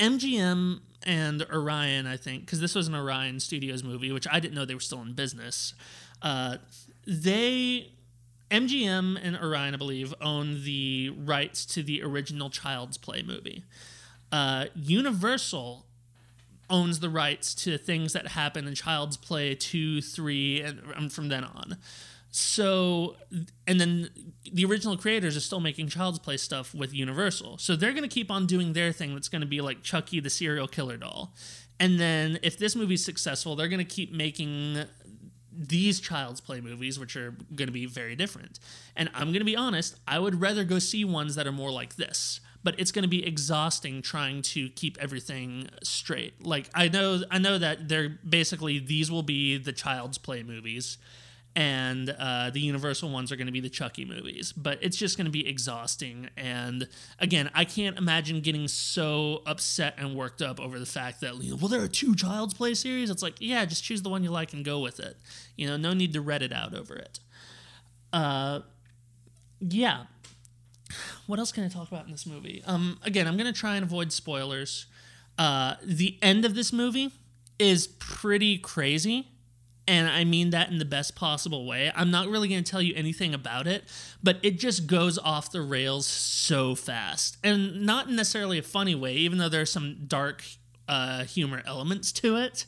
mgm 0.00 0.80
and 1.04 1.42
Orion, 1.52 2.06
I 2.06 2.16
think, 2.16 2.44
because 2.44 2.60
this 2.60 2.74
was 2.74 2.88
an 2.88 2.94
Orion 2.94 3.40
Studios 3.40 3.82
movie, 3.82 4.12
which 4.12 4.26
I 4.30 4.40
didn't 4.40 4.54
know 4.54 4.64
they 4.64 4.74
were 4.74 4.80
still 4.80 5.02
in 5.02 5.12
business. 5.12 5.74
Uh, 6.22 6.56
they, 7.06 7.92
MGM 8.50 9.18
and 9.22 9.36
Orion, 9.36 9.74
I 9.74 9.76
believe, 9.76 10.14
own 10.20 10.64
the 10.64 11.10
rights 11.16 11.64
to 11.66 11.82
the 11.82 12.02
original 12.02 12.50
Child's 12.50 12.98
Play 12.98 13.22
movie. 13.22 13.64
Uh, 14.32 14.66
Universal 14.74 15.86
owns 16.70 17.00
the 17.00 17.08
rights 17.08 17.54
to 17.54 17.78
things 17.78 18.12
that 18.12 18.28
happen 18.28 18.66
in 18.66 18.74
Child's 18.74 19.16
Play 19.16 19.54
2, 19.54 20.02
3, 20.02 20.60
and 20.62 21.12
from 21.12 21.28
then 21.28 21.44
on. 21.44 21.78
So, 22.30 23.16
and 23.66 23.80
then 23.80 24.10
the 24.52 24.64
original 24.64 24.96
creators 24.96 25.36
are 25.36 25.40
still 25.40 25.60
making 25.60 25.88
Child's 25.88 26.18
Play 26.18 26.36
stuff 26.36 26.74
with 26.74 26.92
Universal. 26.92 27.58
So 27.58 27.74
they're 27.74 27.92
going 27.92 28.02
to 28.02 28.08
keep 28.08 28.30
on 28.30 28.46
doing 28.46 28.74
their 28.74 28.92
thing 28.92 29.14
that's 29.14 29.28
going 29.28 29.40
to 29.40 29.46
be 29.46 29.60
like 29.60 29.82
Chucky 29.82 30.20
the 30.20 30.30
serial 30.30 30.68
killer 30.68 30.96
doll. 30.96 31.34
And 31.80 31.98
then 31.98 32.38
if 32.42 32.58
this 32.58 32.76
movie's 32.76 33.04
successful, 33.04 33.56
they're 33.56 33.68
going 33.68 33.78
to 33.78 33.84
keep 33.84 34.12
making 34.12 34.84
these 35.52 36.00
Child's 36.00 36.40
Play 36.40 36.60
movies, 36.60 36.98
which 36.98 37.16
are 37.16 37.34
going 37.54 37.66
to 37.68 37.72
be 37.72 37.86
very 37.86 38.14
different. 38.14 38.58
And 38.94 39.10
I'm 39.14 39.28
going 39.28 39.40
to 39.40 39.44
be 39.44 39.56
honest, 39.56 39.96
I 40.06 40.18
would 40.18 40.40
rather 40.40 40.64
go 40.64 40.78
see 40.78 41.04
ones 41.04 41.34
that 41.34 41.46
are 41.46 41.52
more 41.52 41.70
like 41.70 41.96
this. 41.96 42.40
But 42.62 42.78
it's 42.78 42.92
going 42.92 43.04
to 43.04 43.08
be 43.08 43.24
exhausting 43.24 44.02
trying 44.02 44.42
to 44.42 44.68
keep 44.70 44.98
everything 45.00 45.68
straight. 45.82 46.44
Like 46.44 46.68
I 46.74 46.88
know, 46.88 47.22
I 47.30 47.38
know 47.38 47.56
that 47.56 47.88
they're 47.88 48.08
basically 48.28 48.78
these 48.78 49.10
will 49.10 49.22
be 49.22 49.56
the 49.56 49.72
Child's 49.72 50.18
Play 50.18 50.42
movies 50.42 50.98
and 51.58 52.14
uh, 52.20 52.50
the 52.50 52.60
Universal 52.60 53.10
ones 53.10 53.32
are 53.32 53.36
going 53.36 53.48
to 53.48 53.52
be 53.52 53.58
the 53.58 53.68
Chucky 53.68 54.04
movies. 54.04 54.52
But 54.52 54.78
it's 54.80 54.96
just 54.96 55.16
going 55.16 55.24
to 55.24 55.30
be 55.32 55.48
exhausting. 55.48 56.30
And 56.36 56.86
again, 57.18 57.50
I 57.52 57.64
can't 57.64 57.98
imagine 57.98 58.42
getting 58.42 58.68
so 58.68 59.42
upset 59.44 59.94
and 59.98 60.14
worked 60.14 60.40
up 60.40 60.60
over 60.60 60.78
the 60.78 60.86
fact 60.86 61.20
that, 61.22 61.34
you 61.42 61.50
know, 61.50 61.56
well, 61.56 61.66
there 61.66 61.82
are 61.82 61.88
two 61.88 62.14
Child's 62.14 62.54
Play 62.54 62.74
series. 62.74 63.10
It's 63.10 63.24
like, 63.24 63.34
yeah, 63.40 63.64
just 63.64 63.82
choose 63.82 64.02
the 64.02 64.08
one 64.08 64.22
you 64.22 64.30
like 64.30 64.52
and 64.52 64.64
go 64.64 64.78
with 64.78 65.00
it. 65.00 65.16
You 65.56 65.66
know, 65.66 65.76
no 65.76 65.94
need 65.94 66.12
to 66.12 66.20
read 66.20 66.42
it 66.42 66.52
out 66.52 66.74
over 66.74 66.94
it. 66.94 67.18
Uh, 68.12 68.60
yeah. 69.58 70.04
What 71.26 71.40
else 71.40 71.50
can 71.50 71.64
I 71.64 71.68
talk 71.68 71.88
about 71.88 72.04
in 72.04 72.12
this 72.12 72.24
movie? 72.24 72.62
Um, 72.68 73.00
again, 73.02 73.26
I'm 73.26 73.36
going 73.36 73.52
to 73.52 73.58
try 73.58 73.74
and 73.74 73.84
avoid 73.84 74.12
spoilers. 74.12 74.86
Uh, 75.36 75.74
the 75.82 76.18
end 76.22 76.44
of 76.44 76.54
this 76.54 76.72
movie 76.72 77.10
is 77.58 77.88
pretty 77.88 78.58
crazy. 78.58 79.26
And 79.88 80.06
I 80.06 80.24
mean 80.24 80.50
that 80.50 80.70
in 80.70 80.78
the 80.78 80.84
best 80.84 81.16
possible 81.16 81.66
way. 81.66 81.90
I'm 81.96 82.10
not 82.10 82.28
really 82.28 82.46
going 82.46 82.62
to 82.62 82.70
tell 82.70 82.82
you 82.82 82.92
anything 82.94 83.32
about 83.32 83.66
it, 83.66 83.84
but 84.22 84.38
it 84.42 84.58
just 84.58 84.86
goes 84.86 85.16
off 85.16 85.50
the 85.50 85.62
rails 85.62 86.06
so 86.06 86.74
fast. 86.74 87.38
And 87.42 87.86
not 87.86 88.10
necessarily 88.10 88.58
a 88.58 88.62
funny 88.62 88.94
way, 88.94 89.14
even 89.14 89.38
though 89.38 89.48
there's 89.48 89.72
some 89.72 90.04
dark 90.06 90.44
uh, 90.88 91.24
humor 91.24 91.62
elements 91.64 92.12
to 92.12 92.36
it. 92.36 92.66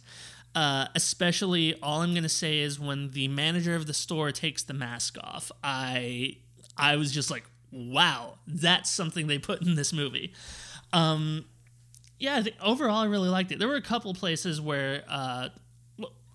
Uh, 0.55 0.87
especially, 0.95 1.79
all 1.83 2.01
I'm 2.01 2.13
going 2.13 2.23
to 2.23 2.29
say 2.29 2.61
is 2.61 2.81
when 2.81 3.11
the 3.11 3.29
manager 3.29 3.75
of 3.77 3.87
the 3.87 3.95
store 3.95 4.33
takes 4.33 4.63
the 4.63 4.75
mask 4.75 5.19
off, 5.21 5.53
I 5.63 6.39
I 6.79 6.97
was 6.97 7.13
just 7.13 7.31
like, 7.31 7.45
wow, 7.71 8.39
that's 8.47 8.89
something 8.89 9.27
they 9.27 9.39
put 9.39 9.61
in 9.61 9.75
this 9.75 9.93
movie. 9.93 10.33
Um, 10.95 11.45
yeah, 12.19 12.43
overall, 12.63 12.97
I 12.97 13.05
really 13.05 13.29
liked 13.29 13.53
it. 13.53 13.59
There 13.59 13.69
were 13.69 13.77
a 13.77 13.83
couple 13.83 14.13
places 14.15 14.59
where 14.61 15.05
uh, 15.07 15.51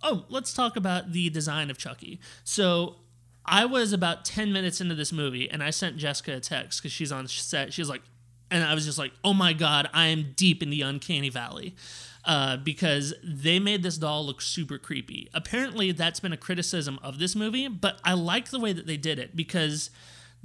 oh, 0.05 0.23
let's 0.29 0.53
talk 0.53 0.77
about 0.77 1.11
the 1.11 1.29
design 1.29 1.69
of 1.69 1.77
Chucky. 1.77 2.19
So 2.43 2.97
I 3.43 3.65
was 3.65 3.91
about 3.91 4.23
10 4.23 4.53
minutes 4.53 4.79
into 4.79 4.95
this 4.95 5.11
movie 5.11 5.49
and 5.49 5.63
I 5.63 5.71
sent 5.71 5.97
Jessica 5.97 6.35
a 6.35 6.39
text 6.39 6.81
because 6.81 6.91
she's 6.91 7.11
on 7.11 7.27
set. 7.27 7.73
She's 7.73 7.89
like, 7.89 8.03
and 8.51 8.63
I 8.63 8.75
was 8.75 8.85
just 8.85 8.99
like, 8.99 9.11
oh 9.23 9.33
my 9.33 9.53
God, 9.53 9.89
I 9.93 10.07
am 10.07 10.33
deep 10.35 10.61
in 10.61 10.69
the 10.69 10.83
uncanny 10.83 11.29
valley. 11.29 11.75
Uh, 12.23 12.57
because 12.57 13.13
they 13.23 13.59
made 13.59 13.83
this 13.83 13.99
doll 13.99 14.25
look 14.25 14.41
super 14.41 14.79
creepy. 14.79 15.29
Apparently, 15.31 15.91
that's 15.91 16.19
been 16.19 16.33
a 16.33 16.37
criticism 16.37 16.97
of 17.03 17.19
this 17.19 17.35
movie, 17.35 17.67
but 17.67 17.99
I 18.03 18.13
like 18.13 18.49
the 18.49 18.59
way 18.59 18.73
that 18.73 18.87
they 18.87 18.97
did 18.97 19.19
it 19.19 19.35
because 19.35 19.91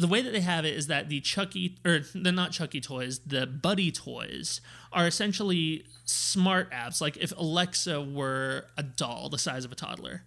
the 0.00 0.07
way 0.07 0.23
that 0.23 0.33
they 0.33 0.40
have 0.40 0.64
it 0.64 0.75
is 0.75 0.87
that 0.87 1.09
the 1.09 1.21
Chucky 1.21 1.76
or 1.85 2.00
the 2.14 2.33
not 2.33 2.52
Chucky 2.52 2.80
toys, 2.80 3.21
the 3.21 3.47
Buddy 3.47 3.92
toys 3.92 4.61
are 4.92 5.07
essentially 5.07 5.85
smart 6.04 6.73
apps. 6.73 7.00
Like 7.00 7.19
if 7.19 7.33
Alexa 7.37 8.00
were 8.00 8.64
a 8.78 8.83
doll 8.83 9.28
the 9.28 9.38
size 9.38 9.64
of 9.64 9.73
a 9.73 9.75
toddler, 9.75 10.25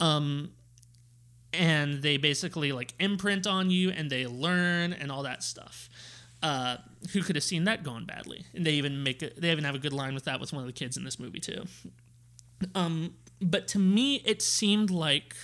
um, 0.00 0.50
and 1.52 2.02
they 2.02 2.16
basically 2.16 2.72
like 2.72 2.94
imprint 2.98 3.46
on 3.46 3.70
you 3.70 3.90
and 3.90 4.10
they 4.10 4.26
learn 4.26 4.92
and 4.92 5.12
all 5.12 5.22
that 5.22 5.44
stuff. 5.44 5.88
Uh, 6.42 6.76
who 7.12 7.22
could 7.22 7.36
have 7.36 7.44
seen 7.44 7.64
that 7.64 7.84
going 7.84 8.04
badly? 8.04 8.44
And 8.52 8.66
they 8.66 8.72
even 8.72 9.02
make. 9.02 9.20
They 9.36 9.50
even 9.50 9.64
have 9.64 9.76
a 9.76 9.78
good 9.78 9.92
line 9.94 10.14
with 10.14 10.24
that 10.24 10.40
with 10.40 10.52
one 10.52 10.62
of 10.62 10.66
the 10.66 10.72
kids 10.74 10.96
in 10.96 11.04
this 11.04 11.18
movie 11.18 11.40
too. 11.40 11.64
Um, 12.74 13.14
but 13.40 13.68
to 13.68 13.78
me, 13.78 14.16
it 14.26 14.42
seemed 14.42 14.90
like 14.90 15.36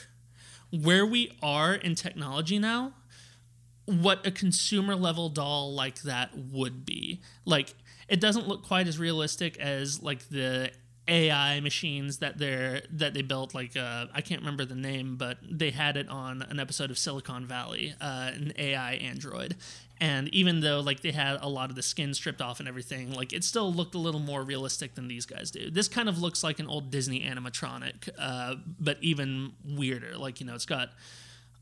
where 0.73 1.07
we 1.07 1.39
are 1.43 1.75
in 1.75 1.95
technology 1.95 2.59
now 2.59 2.95
what 3.91 4.27
a 4.27 4.31
consumer 4.31 4.95
level 4.95 5.29
doll 5.29 5.75
like 5.75 6.03
that 6.03 6.31
would 6.37 6.85
be. 6.85 7.21
Like 7.45 7.75
it 8.09 8.21
doesn't 8.21 8.49
look 8.49 8.63
quite 8.63 8.89
as 8.89 8.99
realistic 8.99 9.59
as 9.59 10.03
like 10.03 10.29
the 10.29 10.71
AI 11.09 11.59
machines 11.61 12.19
that 12.19 12.39
they're 12.39 12.83
that 12.93 13.15
they 13.15 13.23
built. 13.23 13.55
Like 13.55 13.77
uh, 13.77 14.07
I 14.15 14.21
can't 14.21 14.41
remember 14.41 14.65
the 14.65 14.77
name, 14.77 15.17
but 15.17 15.39
they 15.43 15.71
had 15.71 15.97
it 15.97 16.09
on 16.09 16.43
an 16.43 16.61
episode 16.61 16.91
of 16.91 16.99
Silicon 16.99 17.47
Valley, 17.47 17.95
uh, 18.01 18.31
an 18.35 18.53
AI 18.57 18.93
android. 18.95 19.57
And 20.03 20.29
even 20.29 20.61
though 20.61 20.81
like 20.81 21.01
they 21.01 21.11
had 21.11 21.39
a 21.43 21.49
lot 21.49 21.69
of 21.69 21.77
the 21.77 21.83
skin 21.83 22.15
stripped 22.15 22.41
off 22.41 22.59
and 22.61 22.69
everything, 22.69 23.13
like 23.13 23.33
it 23.33 23.45
still 23.45 23.73
looked 23.73 23.95
a 23.95 23.99
little 23.99 24.21
more 24.21 24.43
realistic 24.43 24.95
than 24.95 25.09
these 25.09 25.27
guys 25.27 25.51
do. 25.51 25.71
This 25.71 25.89
kind 25.89 26.09
of 26.09 26.19
looks 26.19 26.43
like 26.43 26.59
an 26.59 26.67
old 26.67 26.91
Disney 26.91 27.21
animatronic, 27.21 28.09
uh, 28.19 28.55
but 28.79 28.99
even 29.03 29.53
weirder. 29.65 30.17
Like 30.17 30.41
you 30.41 30.47
know, 30.47 30.55
it's 30.55 30.65
got 30.67 30.91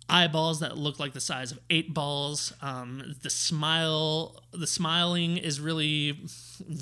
eyeballs 0.08 0.60
that 0.60 0.76
look 0.76 0.98
like 0.98 1.12
the 1.12 1.20
size 1.20 1.52
of 1.52 1.58
eight 1.70 1.92
balls. 1.92 2.52
Um, 2.62 3.16
the 3.22 3.30
smile, 3.30 4.42
the 4.52 4.66
smiling 4.66 5.36
is 5.36 5.60
really, 5.60 6.18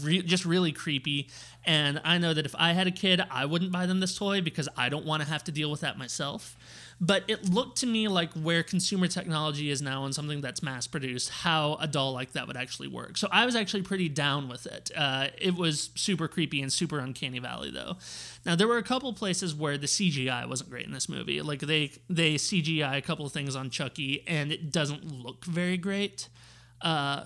re- 0.03 0.23
just 0.23 0.45
really 0.45 0.73
creepy. 0.73 1.29
And 1.65 2.01
I 2.05 2.19
know 2.19 2.33
that 2.33 2.47
if 2.47 2.55
I 2.57 2.73
had 2.73 2.87
a 2.87 2.93
kid, 2.93 3.21
I 3.31 3.45
wouldn't 3.47 3.73
buy 3.73 3.87
them 3.87 4.01
this 4.01 4.17
toy 4.17 4.41
because 4.41 4.69
I 4.77 4.89
don't 4.89 5.05
want 5.05 5.23
to 5.23 5.29
have 5.29 5.45
to 5.45 5.53
deal 5.53 5.71
with 5.71 5.81
that 5.81 5.99
myself 5.99 6.57
but 7.01 7.25
it 7.29 7.51
looked 7.51 7.79
to 7.79 7.87
me 7.87 8.09
like 8.09 8.33
where 8.33 8.63
consumer 8.63 9.07
technology 9.07 9.71
is 9.71 9.83
now 9.83 10.05
and 10.05 10.15
something 10.15 10.41
that's 10.41 10.63
mass 10.63 10.87
produced, 10.87 11.29
how 11.29 11.77
a 11.79 11.87
doll 11.87 12.13
like 12.13 12.33
that 12.33 12.47
would 12.47 12.57
actually 12.57 12.89
work. 12.89 13.19
So 13.19 13.29
I 13.31 13.45
was 13.45 13.55
actually 13.55 13.83
pretty 13.83 14.09
down 14.09 14.49
with 14.49 14.67
it. 14.67 14.91
Uh, 14.97 15.29
it 15.37 15.55
was 15.55 15.91
super 15.95 16.27
creepy 16.27 16.63
and 16.63 16.73
super 16.73 16.99
uncanny 16.99 17.39
valley 17.39 17.71
though. 17.71 17.97
Now 18.47 18.57
there 18.57 18.67
were 18.67 18.79
a 18.79 18.83
couple 18.83 19.13
places 19.13 19.55
where 19.55 19.77
the 19.77 19.87
CGI 19.87 20.49
wasn't 20.49 20.71
great 20.71 20.87
in 20.87 20.93
this 20.93 21.09
movie. 21.09 21.43
Like 21.43 21.61
they 21.61 21.93
they 22.09 22.37
CGI 22.37 22.97
a 22.97 23.03
couple 23.03 23.27
of 23.27 23.33
things 23.33 23.55
on 23.55 23.69
Chucky 23.69 24.25
and 24.27 24.51
it 24.51 24.73
doesn't 24.73 25.05
look 25.05 25.45
very 25.45 25.77
great. 25.77 26.29
Uh, 26.81 27.25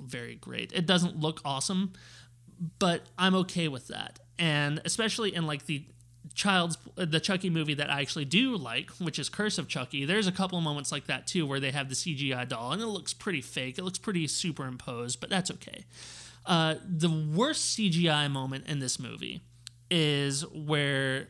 very 0.00 0.34
great. 0.34 0.72
It 0.72 0.86
doesn't 0.86 1.16
look 1.16 1.40
awesome, 1.44 1.92
but 2.78 3.02
I'm 3.16 3.34
okay 3.36 3.68
with 3.68 3.88
that. 3.88 4.18
And 4.38 4.80
especially 4.84 5.34
in 5.34 5.46
like 5.46 5.66
the 5.66 5.84
child's 6.34 6.78
the 6.96 7.20
Chucky 7.20 7.50
movie 7.50 7.74
that 7.74 7.90
I 7.90 8.00
actually 8.00 8.24
do 8.24 8.56
like, 8.56 8.90
which 8.92 9.18
is 9.18 9.28
Curse 9.28 9.58
of 9.58 9.68
Chucky. 9.68 10.04
There's 10.04 10.26
a 10.26 10.32
couple 10.32 10.58
of 10.58 10.64
moments 10.64 10.92
like 10.92 11.06
that 11.06 11.26
too 11.26 11.46
where 11.46 11.60
they 11.60 11.70
have 11.70 11.88
the 11.88 11.94
CGI 11.94 12.48
doll 12.48 12.72
and 12.72 12.82
it 12.82 12.86
looks 12.86 13.14
pretty 13.14 13.40
fake. 13.40 13.78
It 13.78 13.84
looks 13.84 13.98
pretty 13.98 14.26
superimposed, 14.26 15.20
but 15.20 15.30
that's 15.30 15.50
okay. 15.50 15.84
Uh, 16.46 16.76
the 16.84 17.10
worst 17.10 17.76
CGI 17.76 18.30
moment 18.30 18.66
in 18.66 18.78
this 18.78 18.98
movie 18.98 19.42
is 19.90 20.46
where 20.52 21.28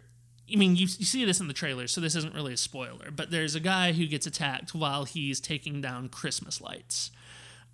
I 0.52 0.56
mean, 0.56 0.76
you, 0.76 0.86
you 0.98 1.04
see 1.04 1.24
this 1.24 1.40
in 1.40 1.48
the 1.48 1.54
trailer, 1.54 1.86
so 1.86 2.00
this 2.00 2.14
isn't 2.14 2.34
really 2.34 2.54
a 2.54 2.56
spoiler, 2.56 3.10
but 3.14 3.30
there's 3.30 3.54
a 3.54 3.60
guy 3.60 3.92
who 3.92 4.06
gets 4.06 4.26
attacked 4.26 4.74
while 4.74 5.04
he's 5.04 5.40
taking 5.40 5.82
down 5.82 6.08
Christmas 6.08 6.60
lights. 6.60 7.10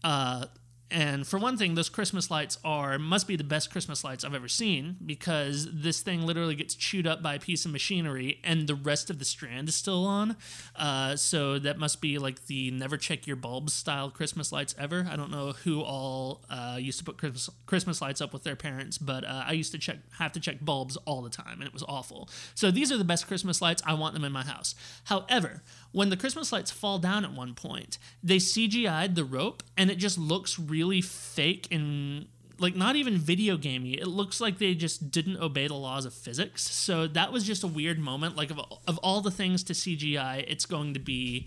Uh, 0.03 0.47
and 0.91 1.27
for 1.27 1.39
one 1.39 1.57
thing, 1.57 1.75
those 1.75 1.89
Christmas 1.89 2.31
lights 2.31 2.59
are 2.65 2.99
must 2.99 3.27
be 3.27 3.37
the 3.37 3.45
best 3.45 3.71
Christmas 3.71 4.05
lights 4.05 4.25
I've 4.25 4.35
ever 4.35 4.49
seen 4.49 4.97
because 5.05 5.69
this 5.73 6.01
thing 6.03 6.27
literally 6.27 6.55
gets 6.55 6.75
chewed 6.75 7.07
up 7.07 7.23
by 7.23 7.35
a 7.35 7.41
piece 7.41 7.65
of 7.65 7.73
machinery, 7.73 8.41
and 8.45 8.67
the 8.67 8.75
rest 8.75 9.11
of 9.11 9.19
the 9.19 9.25
strand 9.25 9.69
is 9.69 9.75
still 9.75 10.05
on. 10.07 10.37
Uh, 10.77 11.17
so 11.17 11.59
that 11.59 11.79
must 11.79 12.01
be 12.01 12.19
like 12.19 12.47
the 12.47 12.71
never 12.71 12.97
check 12.97 13.27
your 13.27 13.37
bulbs 13.37 13.73
style 13.73 14.11
Christmas 14.11 14.53
lights 14.53 14.75
ever. 14.79 15.09
I 15.11 15.17
don't 15.17 15.31
know 15.31 15.53
who 15.53 15.81
all 15.81 16.45
uh, 16.51 16.77
used 16.79 16.99
to 16.99 17.05
put 17.05 17.17
Christmas, 17.17 17.51
Christmas 17.67 18.01
lights 18.01 18.21
up 18.21 18.33
with 18.33 18.45
their 18.45 18.57
parents, 18.57 18.99
but 18.99 19.25
uh, 19.25 19.45
I 19.47 19.53
used 19.53 19.73
to 19.73 19.79
check 19.79 19.99
have 20.19 20.33
to 20.33 20.41
check 20.41 20.59
bulbs 20.61 20.97
all 21.07 21.23
the 21.23 21.31
time, 21.31 21.61
and 21.61 21.65
it 21.65 21.73
was 21.73 21.83
awful. 21.89 22.29
So 22.55 22.71
these 22.71 22.93
are 22.93 22.97
the 22.99 23.05
best 23.05 23.27
Christmas 23.27 23.63
lights. 23.63 23.83
I 23.87 23.95
want 23.95 24.15
them 24.15 24.25
in 24.25 24.33
my 24.33 24.45
house. 24.45 24.75
However, 25.05 25.63
when 25.95 26.11
the 26.11 26.17
Christmas 26.17 26.51
lights 26.51 26.73
fall 26.73 26.99
down 26.99 27.25
at 27.25 27.33
one 27.33 27.55
point, 27.55 27.99
they 28.21 28.39
CGI'd 28.39 29.15
the 29.15 29.25
rope 29.25 29.63
and 29.77 29.93
it 29.93 29.95
just 29.95 30.19
looks 30.19 30.59
really 30.59 31.01
fake 31.01 31.69
and 31.71 32.27
like 32.59 32.75
not 32.75 32.97
even 32.97 33.17
video 33.17 33.57
gamey. 33.57 33.93
It 33.93 34.09
looks 34.09 34.41
like 34.41 34.59
they 34.59 34.75
just 34.75 35.13
didn't 35.13 35.37
obey 35.37 35.69
the 35.69 35.75
laws 35.75 36.05
of 36.05 36.13
physics. 36.13 36.69
So 36.69 37.07
that 37.07 37.33
was 37.33 37.45
just 37.45 37.63
a 37.63 37.69
weird 37.69 38.01
moment. 38.01 38.35
Like 38.35 38.51
of, 38.51 38.59
of 38.89 38.99
all 38.99 39.21
the 39.21 39.31
things 39.31 39.63
to 39.65 39.73
CGI, 39.73 40.45
it's 40.49 40.67
going 40.67 40.95
to 40.95 41.01
be 41.01 41.47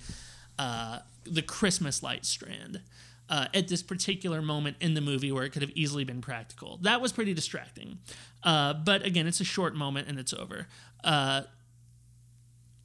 uh, 0.58 1.00
the 1.26 1.42
Christmas 1.42 2.02
light 2.02 2.26
strand. 2.26 2.82
Uh, 3.30 3.48
at 3.54 3.68
this 3.68 3.84
particular 3.84 4.42
moment 4.42 4.78
in 4.80 4.94
the 4.94 5.02
movie 5.02 5.34
where 5.34 5.44
it 5.44 5.50
could 5.50 5.62
have 5.62 5.72
easily 5.76 6.06
been 6.06 6.22
practical. 6.22 6.78
That 6.84 7.02
was 7.02 7.12
pretty 7.12 7.34
distracting. 7.34 7.98
Uh, 8.42 8.74
but 8.74 9.06
again, 9.06 9.28
it's 9.28 9.42
a 9.42 9.44
short 9.44 9.76
moment 9.76 10.08
and 10.08 10.18
it's 10.18 10.32
over. 10.32 10.68
Uh, 11.04 11.42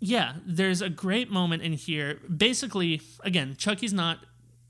yeah, 0.04 0.32
there's 0.44 0.82
a 0.82 0.88
great 0.90 1.30
moment 1.30 1.62
in 1.62 1.74
here. 1.74 2.18
Basically, 2.28 3.00
again, 3.22 3.54
Chucky's 3.56 3.92
not 3.92 4.18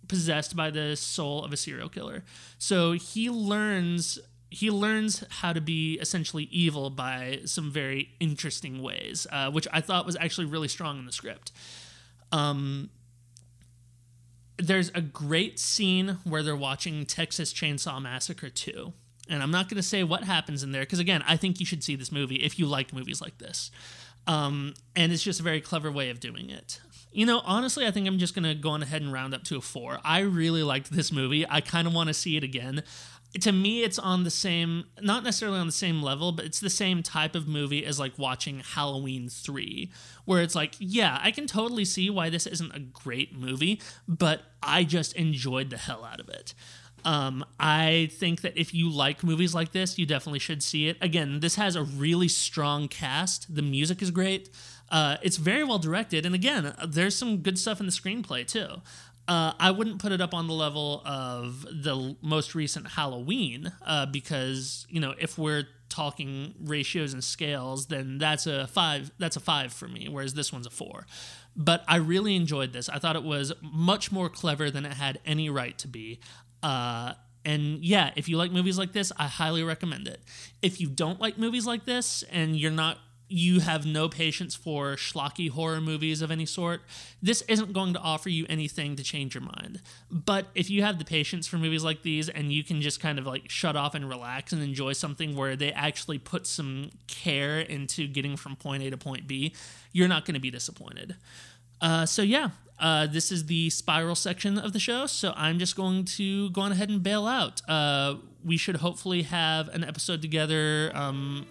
possessed 0.06 0.54
by 0.54 0.70
the 0.70 0.94
soul 0.94 1.42
of 1.42 1.54
a 1.54 1.56
serial 1.56 1.88
killer. 1.88 2.22
So 2.58 2.92
he 2.92 3.30
learns 3.30 4.18
he 4.50 4.70
learns 4.70 5.24
how 5.30 5.54
to 5.54 5.62
be 5.62 5.94
essentially 5.94 6.44
evil 6.50 6.90
by 6.90 7.40
some 7.46 7.70
very 7.70 8.10
interesting 8.20 8.82
ways, 8.82 9.26
uh, 9.32 9.50
which 9.50 9.66
I 9.72 9.80
thought 9.80 10.04
was 10.04 10.18
actually 10.20 10.44
really 10.44 10.68
strong 10.68 10.98
in 10.98 11.06
the 11.06 11.12
script. 11.12 11.52
Um, 12.30 12.90
there's 14.58 14.90
a 14.94 15.00
great 15.00 15.58
scene 15.58 16.18
where 16.24 16.42
they're 16.42 16.54
watching 16.54 17.06
Texas 17.06 17.54
Chainsaw 17.54 18.02
Massacre 18.02 18.50
2. 18.50 18.92
And 19.30 19.42
I'm 19.42 19.50
not 19.50 19.70
going 19.70 19.76
to 19.76 19.82
say 19.82 20.04
what 20.04 20.24
happens 20.24 20.62
in 20.62 20.72
there 20.72 20.82
because, 20.82 20.98
again, 20.98 21.24
I 21.26 21.38
think 21.38 21.58
you 21.58 21.64
should 21.64 21.82
see 21.82 21.96
this 21.96 22.12
movie 22.12 22.36
if 22.36 22.58
you 22.58 22.66
like 22.66 22.92
movies 22.92 23.22
like 23.22 23.38
this. 23.38 23.70
Um, 24.26 24.74
and 24.94 25.12
it's 25.12 25.22
just 25.22 25.40
a 25.40 25.42
very 25.42 25.61
clever 25.61 25.90
way 25.90 26.11
of 26.11 26.20
doing 26.20 26.50
it. 26.50 26.80
You 27.12 27.26
know, 27.26 27.42
honestly, 27.44 27.87
I 27.87 27.90
think 27.90 28.06
I'm 28.06 28.18
just 28.18 28.35
going 28.35 28.44
to 28.44 28.54
go 28.54 28.70
on 28.70 28.82
ahead 28.82 29.02
and 29.02 29.12
round 29.12 29.35
up 29.35 29.42
to 29.44 29.56
a 29.56 29.61
four. 29.61 29.98
I 30.04 30.20
really 30.20 30.62
liked 30.62 30.90
this 30.90 31.12
movie. 31.12 31.46
I 31.48 31.61
kind 31.61 31.87
of 31.87 31.92
want 31.94 32.08
to 32.08 32.14
see 32.14 32.37
it 32.37 32.44
again. 32.44 32.82
to 33.40 33.50
me 33.52 33.82
it's 33.82 33.98
on 33.98 34.24
the 34.24 34.30
same 34.30 34.85
not 35.00 35.24
necessarily 35.24 35.58
on 35.58 35.64
the 35.66 35.72
same 35.72 36.02
level 36.02 36.32
but 36.32 36.44
it's 36.44 36.61
the 36.61 36.68
same 36.68 37.02
type 37.02 37.35
of 37.35 37.48
movie 37.48 37.82
as 37.85 37.98
like 37.98 38.18
watching 38.18 38.61
halloween 38.61 39.26
3 39.26 39.90
where 40.26 40.42
it's 40.42 40.54
like 40.54 40.74
yeah 40.78 41.18
i 41.22 41.30
can 41.30 41.46
totally 41.46 41.85
see 41.87 42.11
why 42.11 42.28
this 42.28 42.46
isn't 42.46 42.76
a 42.76 42.78
great 42.78 43.35
movie 43.35 43.80
but 44.06 44.42
i 44.62 44.85
just 44.85 45.14
enjoyed 45.14 45.70
the 45.70 45.78
hell 45.78 46.04
out 46.04 46.20
of 46.20 46.28
it 46.28 46.52
um, 47.04 47.44
I 47.58 48.10
think 48.12 48.42
that 48.42 48.56
if 48.56 48.74
you 48.74 48.90
like 48.90 49.22
movies 49.22 49.54
like 49.54 49.72
this, 49.72 49.98
you 49.98 50.06
definitely 50.06 50.38
should 50.38 50.62
see 50.62 50.88
it. 50.88 50.96
Again, 51.00 51.40
this 51.40 51.56
has 51.56 51.76
a 51.76 51.82
really 51.82 52.28
strong 52.28 52.88
cast. 52.88 53.54
The 53.54 53.62
music 53.62 54.02
is 54.02 54.10
great. 54.10 54.50
Uh, 54.90 55.16
it's 55.22 55.36
very 55.36 55.64
well 55.64 55.78
directed, 55.78 56.26
and 56.26 56.34
again, 56.34 56.74
there's 56.86 57.16
some 57.16 57.38
good 57.38 57.58
stuff 57.58 57.80
in 57.80 57.86
the 57.86 57.92
screenplay 57.92 58.46
too. 58.46 58.82
Uh, 59.28 59.52
I 59.58 59.70
wouldn't 59.70 60.00
put 60.00 60.12
it 60.12 60.20
up 60.20 60.34
on 60.34 60.48
the 60.48 60.52
level 60.52 61.00
of 61.06 61.62
the 61.62 62.16
most 62.22 62.54
recent 62.54 62.88
Halloween 62.88 63.72
uh, 63.86 64.06
because 64.06 64.86
you 64.90 65.00
know 65.00 65.14
if 65.18 65.38
we're 65.38 65.68
talking 65.88 66.54
ratios 66.60 67.12
and 67.12 67.22
scales, 67.22 67.86
then 67.86 68.18
that's 68.18 68.46
a 68.46 68.66
five. 68.66 69.12
That's 69.18 69.36
a 69.36 69.40
five 69.40 69.72
for 69.72 69.86
me, 69.86 70.08
whereas 70.10 70.34
this 70.34 70.52
one's 70.52 70.66
a 70.66 70.70
four. 70.70 71.06
But 71.54 71.84
I 71.86 71.96
really 71.96 72.34
enjoyed 72.34 72.72
this. 72.72 72.88
I 72.88 72.98
thought 72.98 73.14
it 73.14 73.22
was 73.22 73.52
much 73.60 74.10
more 74.10 74.28
clever 74.28 74.70
than 74.70 74.86
it 74.86 74.94
had 74.94 75.20
any 75.24 75.50
right 75.50 75.76
to 75.78 75.88
be. 75.88 76.18
Uh, 76.62 77.14
and 77.44 77.85
yeah, 77.85 78.11
if 78.16 78.29
you 78.29 78.37
like 78.37 78.53
movies 78.53 78.79
like 78.79 78.92
this, 78.92 79.12
I 79.16 79.27
highly 79.27 79.62
recommend 79.62 80.07
it. 80.07 80.20
If 80.62 80.81
you 80.81 80.88
don't 80.88 81.20
like 81.20 81.38
movies 81.38 81.66
like 81.66 81.85
this 81.85 82.22
and 82.31 82.57
you're 82.57 82.70
not 82.70 82.98
you 83.33 83.61
have 83.61 83.87
no 83.87 84.11
patience 84.11 84.55
for 84.55 84.94
schlocky 84.94 85.48
horror 85.48 85.81
movies 85.81 86.20
of 86.20 86.31
any 86.31 86.44
sort, 86.44 86.83
this 87.22 87.40
isn't 87.48 87.72
going 87.72 87.94
to 87.94 87.98
offer 87.98 88.29
you 88.29 88.44
anything 88.51 88.94
to 88.94 89.03
change 89.03 89.35
your 89.35 89.42
mind. 89.42 89.81
But 90.11 90.48
if 90.55 90.68
you 90.68 90.83
have 90.83 90.98
the 90.98 91.05
patience 91.07 91.46
for 91.46 91.57
movies 91.57 91.83
like 91.83 92.03
these 92.03 92.29
and 92.29 92.53
you 92.53 92.62
can 92.62 92.83
just 92.83 93.01
kind 93.01 93.18
of 93.18 93.27
like 93.27 93.48
shut 93.51 93.75
off 93.75 93.94
and 93.94 94.07
relax 94.07 94.53
and 94.53 94.62
enjoy 94.62 94.92
something 94.92 95.35
where 95.35 95.57
they 95.57 95.72
actually 95.72 96.18
put 96.18 96.46
some 96.46 96.90
care 97.07 97.61
into 97.61 98.07
getting 98.07 98.37
from 98.37 98.55
point 98.55 98.83
A 98.83 98.90
to 98.90 98.98
point 98.98 99.27
B, 99.27 99.55
you're 99.92 100.09
not 100.09 100.27
going 100.27 100.35
to 100.35 100.40
be 100.40 100.51
disappointed. 100.51 101.16
Uh, 101.81 102.05
so 102.05 102.20
yeah, 102.20 102.51
uh, 102.82 103.06
this 103.06 103.30
is 103.30 103.46
the 103.46 103.70
spiral 103.70 104.16
section 104.16 104.58
of 104.58 104.72
the 104.72 104.80
show, 104.80 105.06
so 105.06 105.32
I'm 105.36 105.60
just 105.60 105.76
going 105.76 106.04
to 106.16 106.50
go 106.50 106.62
on 106.62 106.72
ahead 106.72 106.90
and 106.90 107.00
bail 107.00 107.28
out. 107.28 107.62
Uh, 107.68 108.16
we 108.44 108.56
should 108.56 108.76
hopefully 108.76 109.22
have 109.22 109.68
an 109.68 109.84
episode 109.84 110.20
together 110.20 110.90
um, 110.94 111.46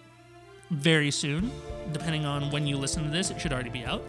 very 0.70 1.10
soon. 1.10 1.50
Depending 1.90 2.26
on 2.26 2.50
when 2.50 2.66
you 2.66 2.76
listen 2.76 3.02
to 3.04 3.10
this, 3.10 3.30
it 3.30 3.40
should 3.40 3.52
already 3.52 3.70
be 3.70 3.82
out. 3.82 4.02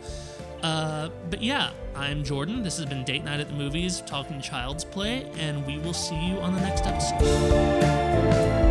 Uh, 0.62 1.10
but 1.30 1.42
yeah, 1.42 1.72
I'm 1.96 2.26
Jordan. 2.26 2.62
This 2.62 2.78
has 2.78 2.86
been 2.86 3.06
Date 3.06 3.24
Night 3.24 3.40
at 3.40 3.48
the 3.48 3.56
Movies, 3.56 4.02
talking 4.02 4.42
Child's 4.42 4.84
Play, 4.84 5.24
and 5.38 5.66
we 5.66 5.78
will 5.78 5.94
see 5.94 6.20
you 6.28 6.40
on 6.40 6.54
the 6.54 6.62
next 6.62 6.86
episode. 6.86 8.63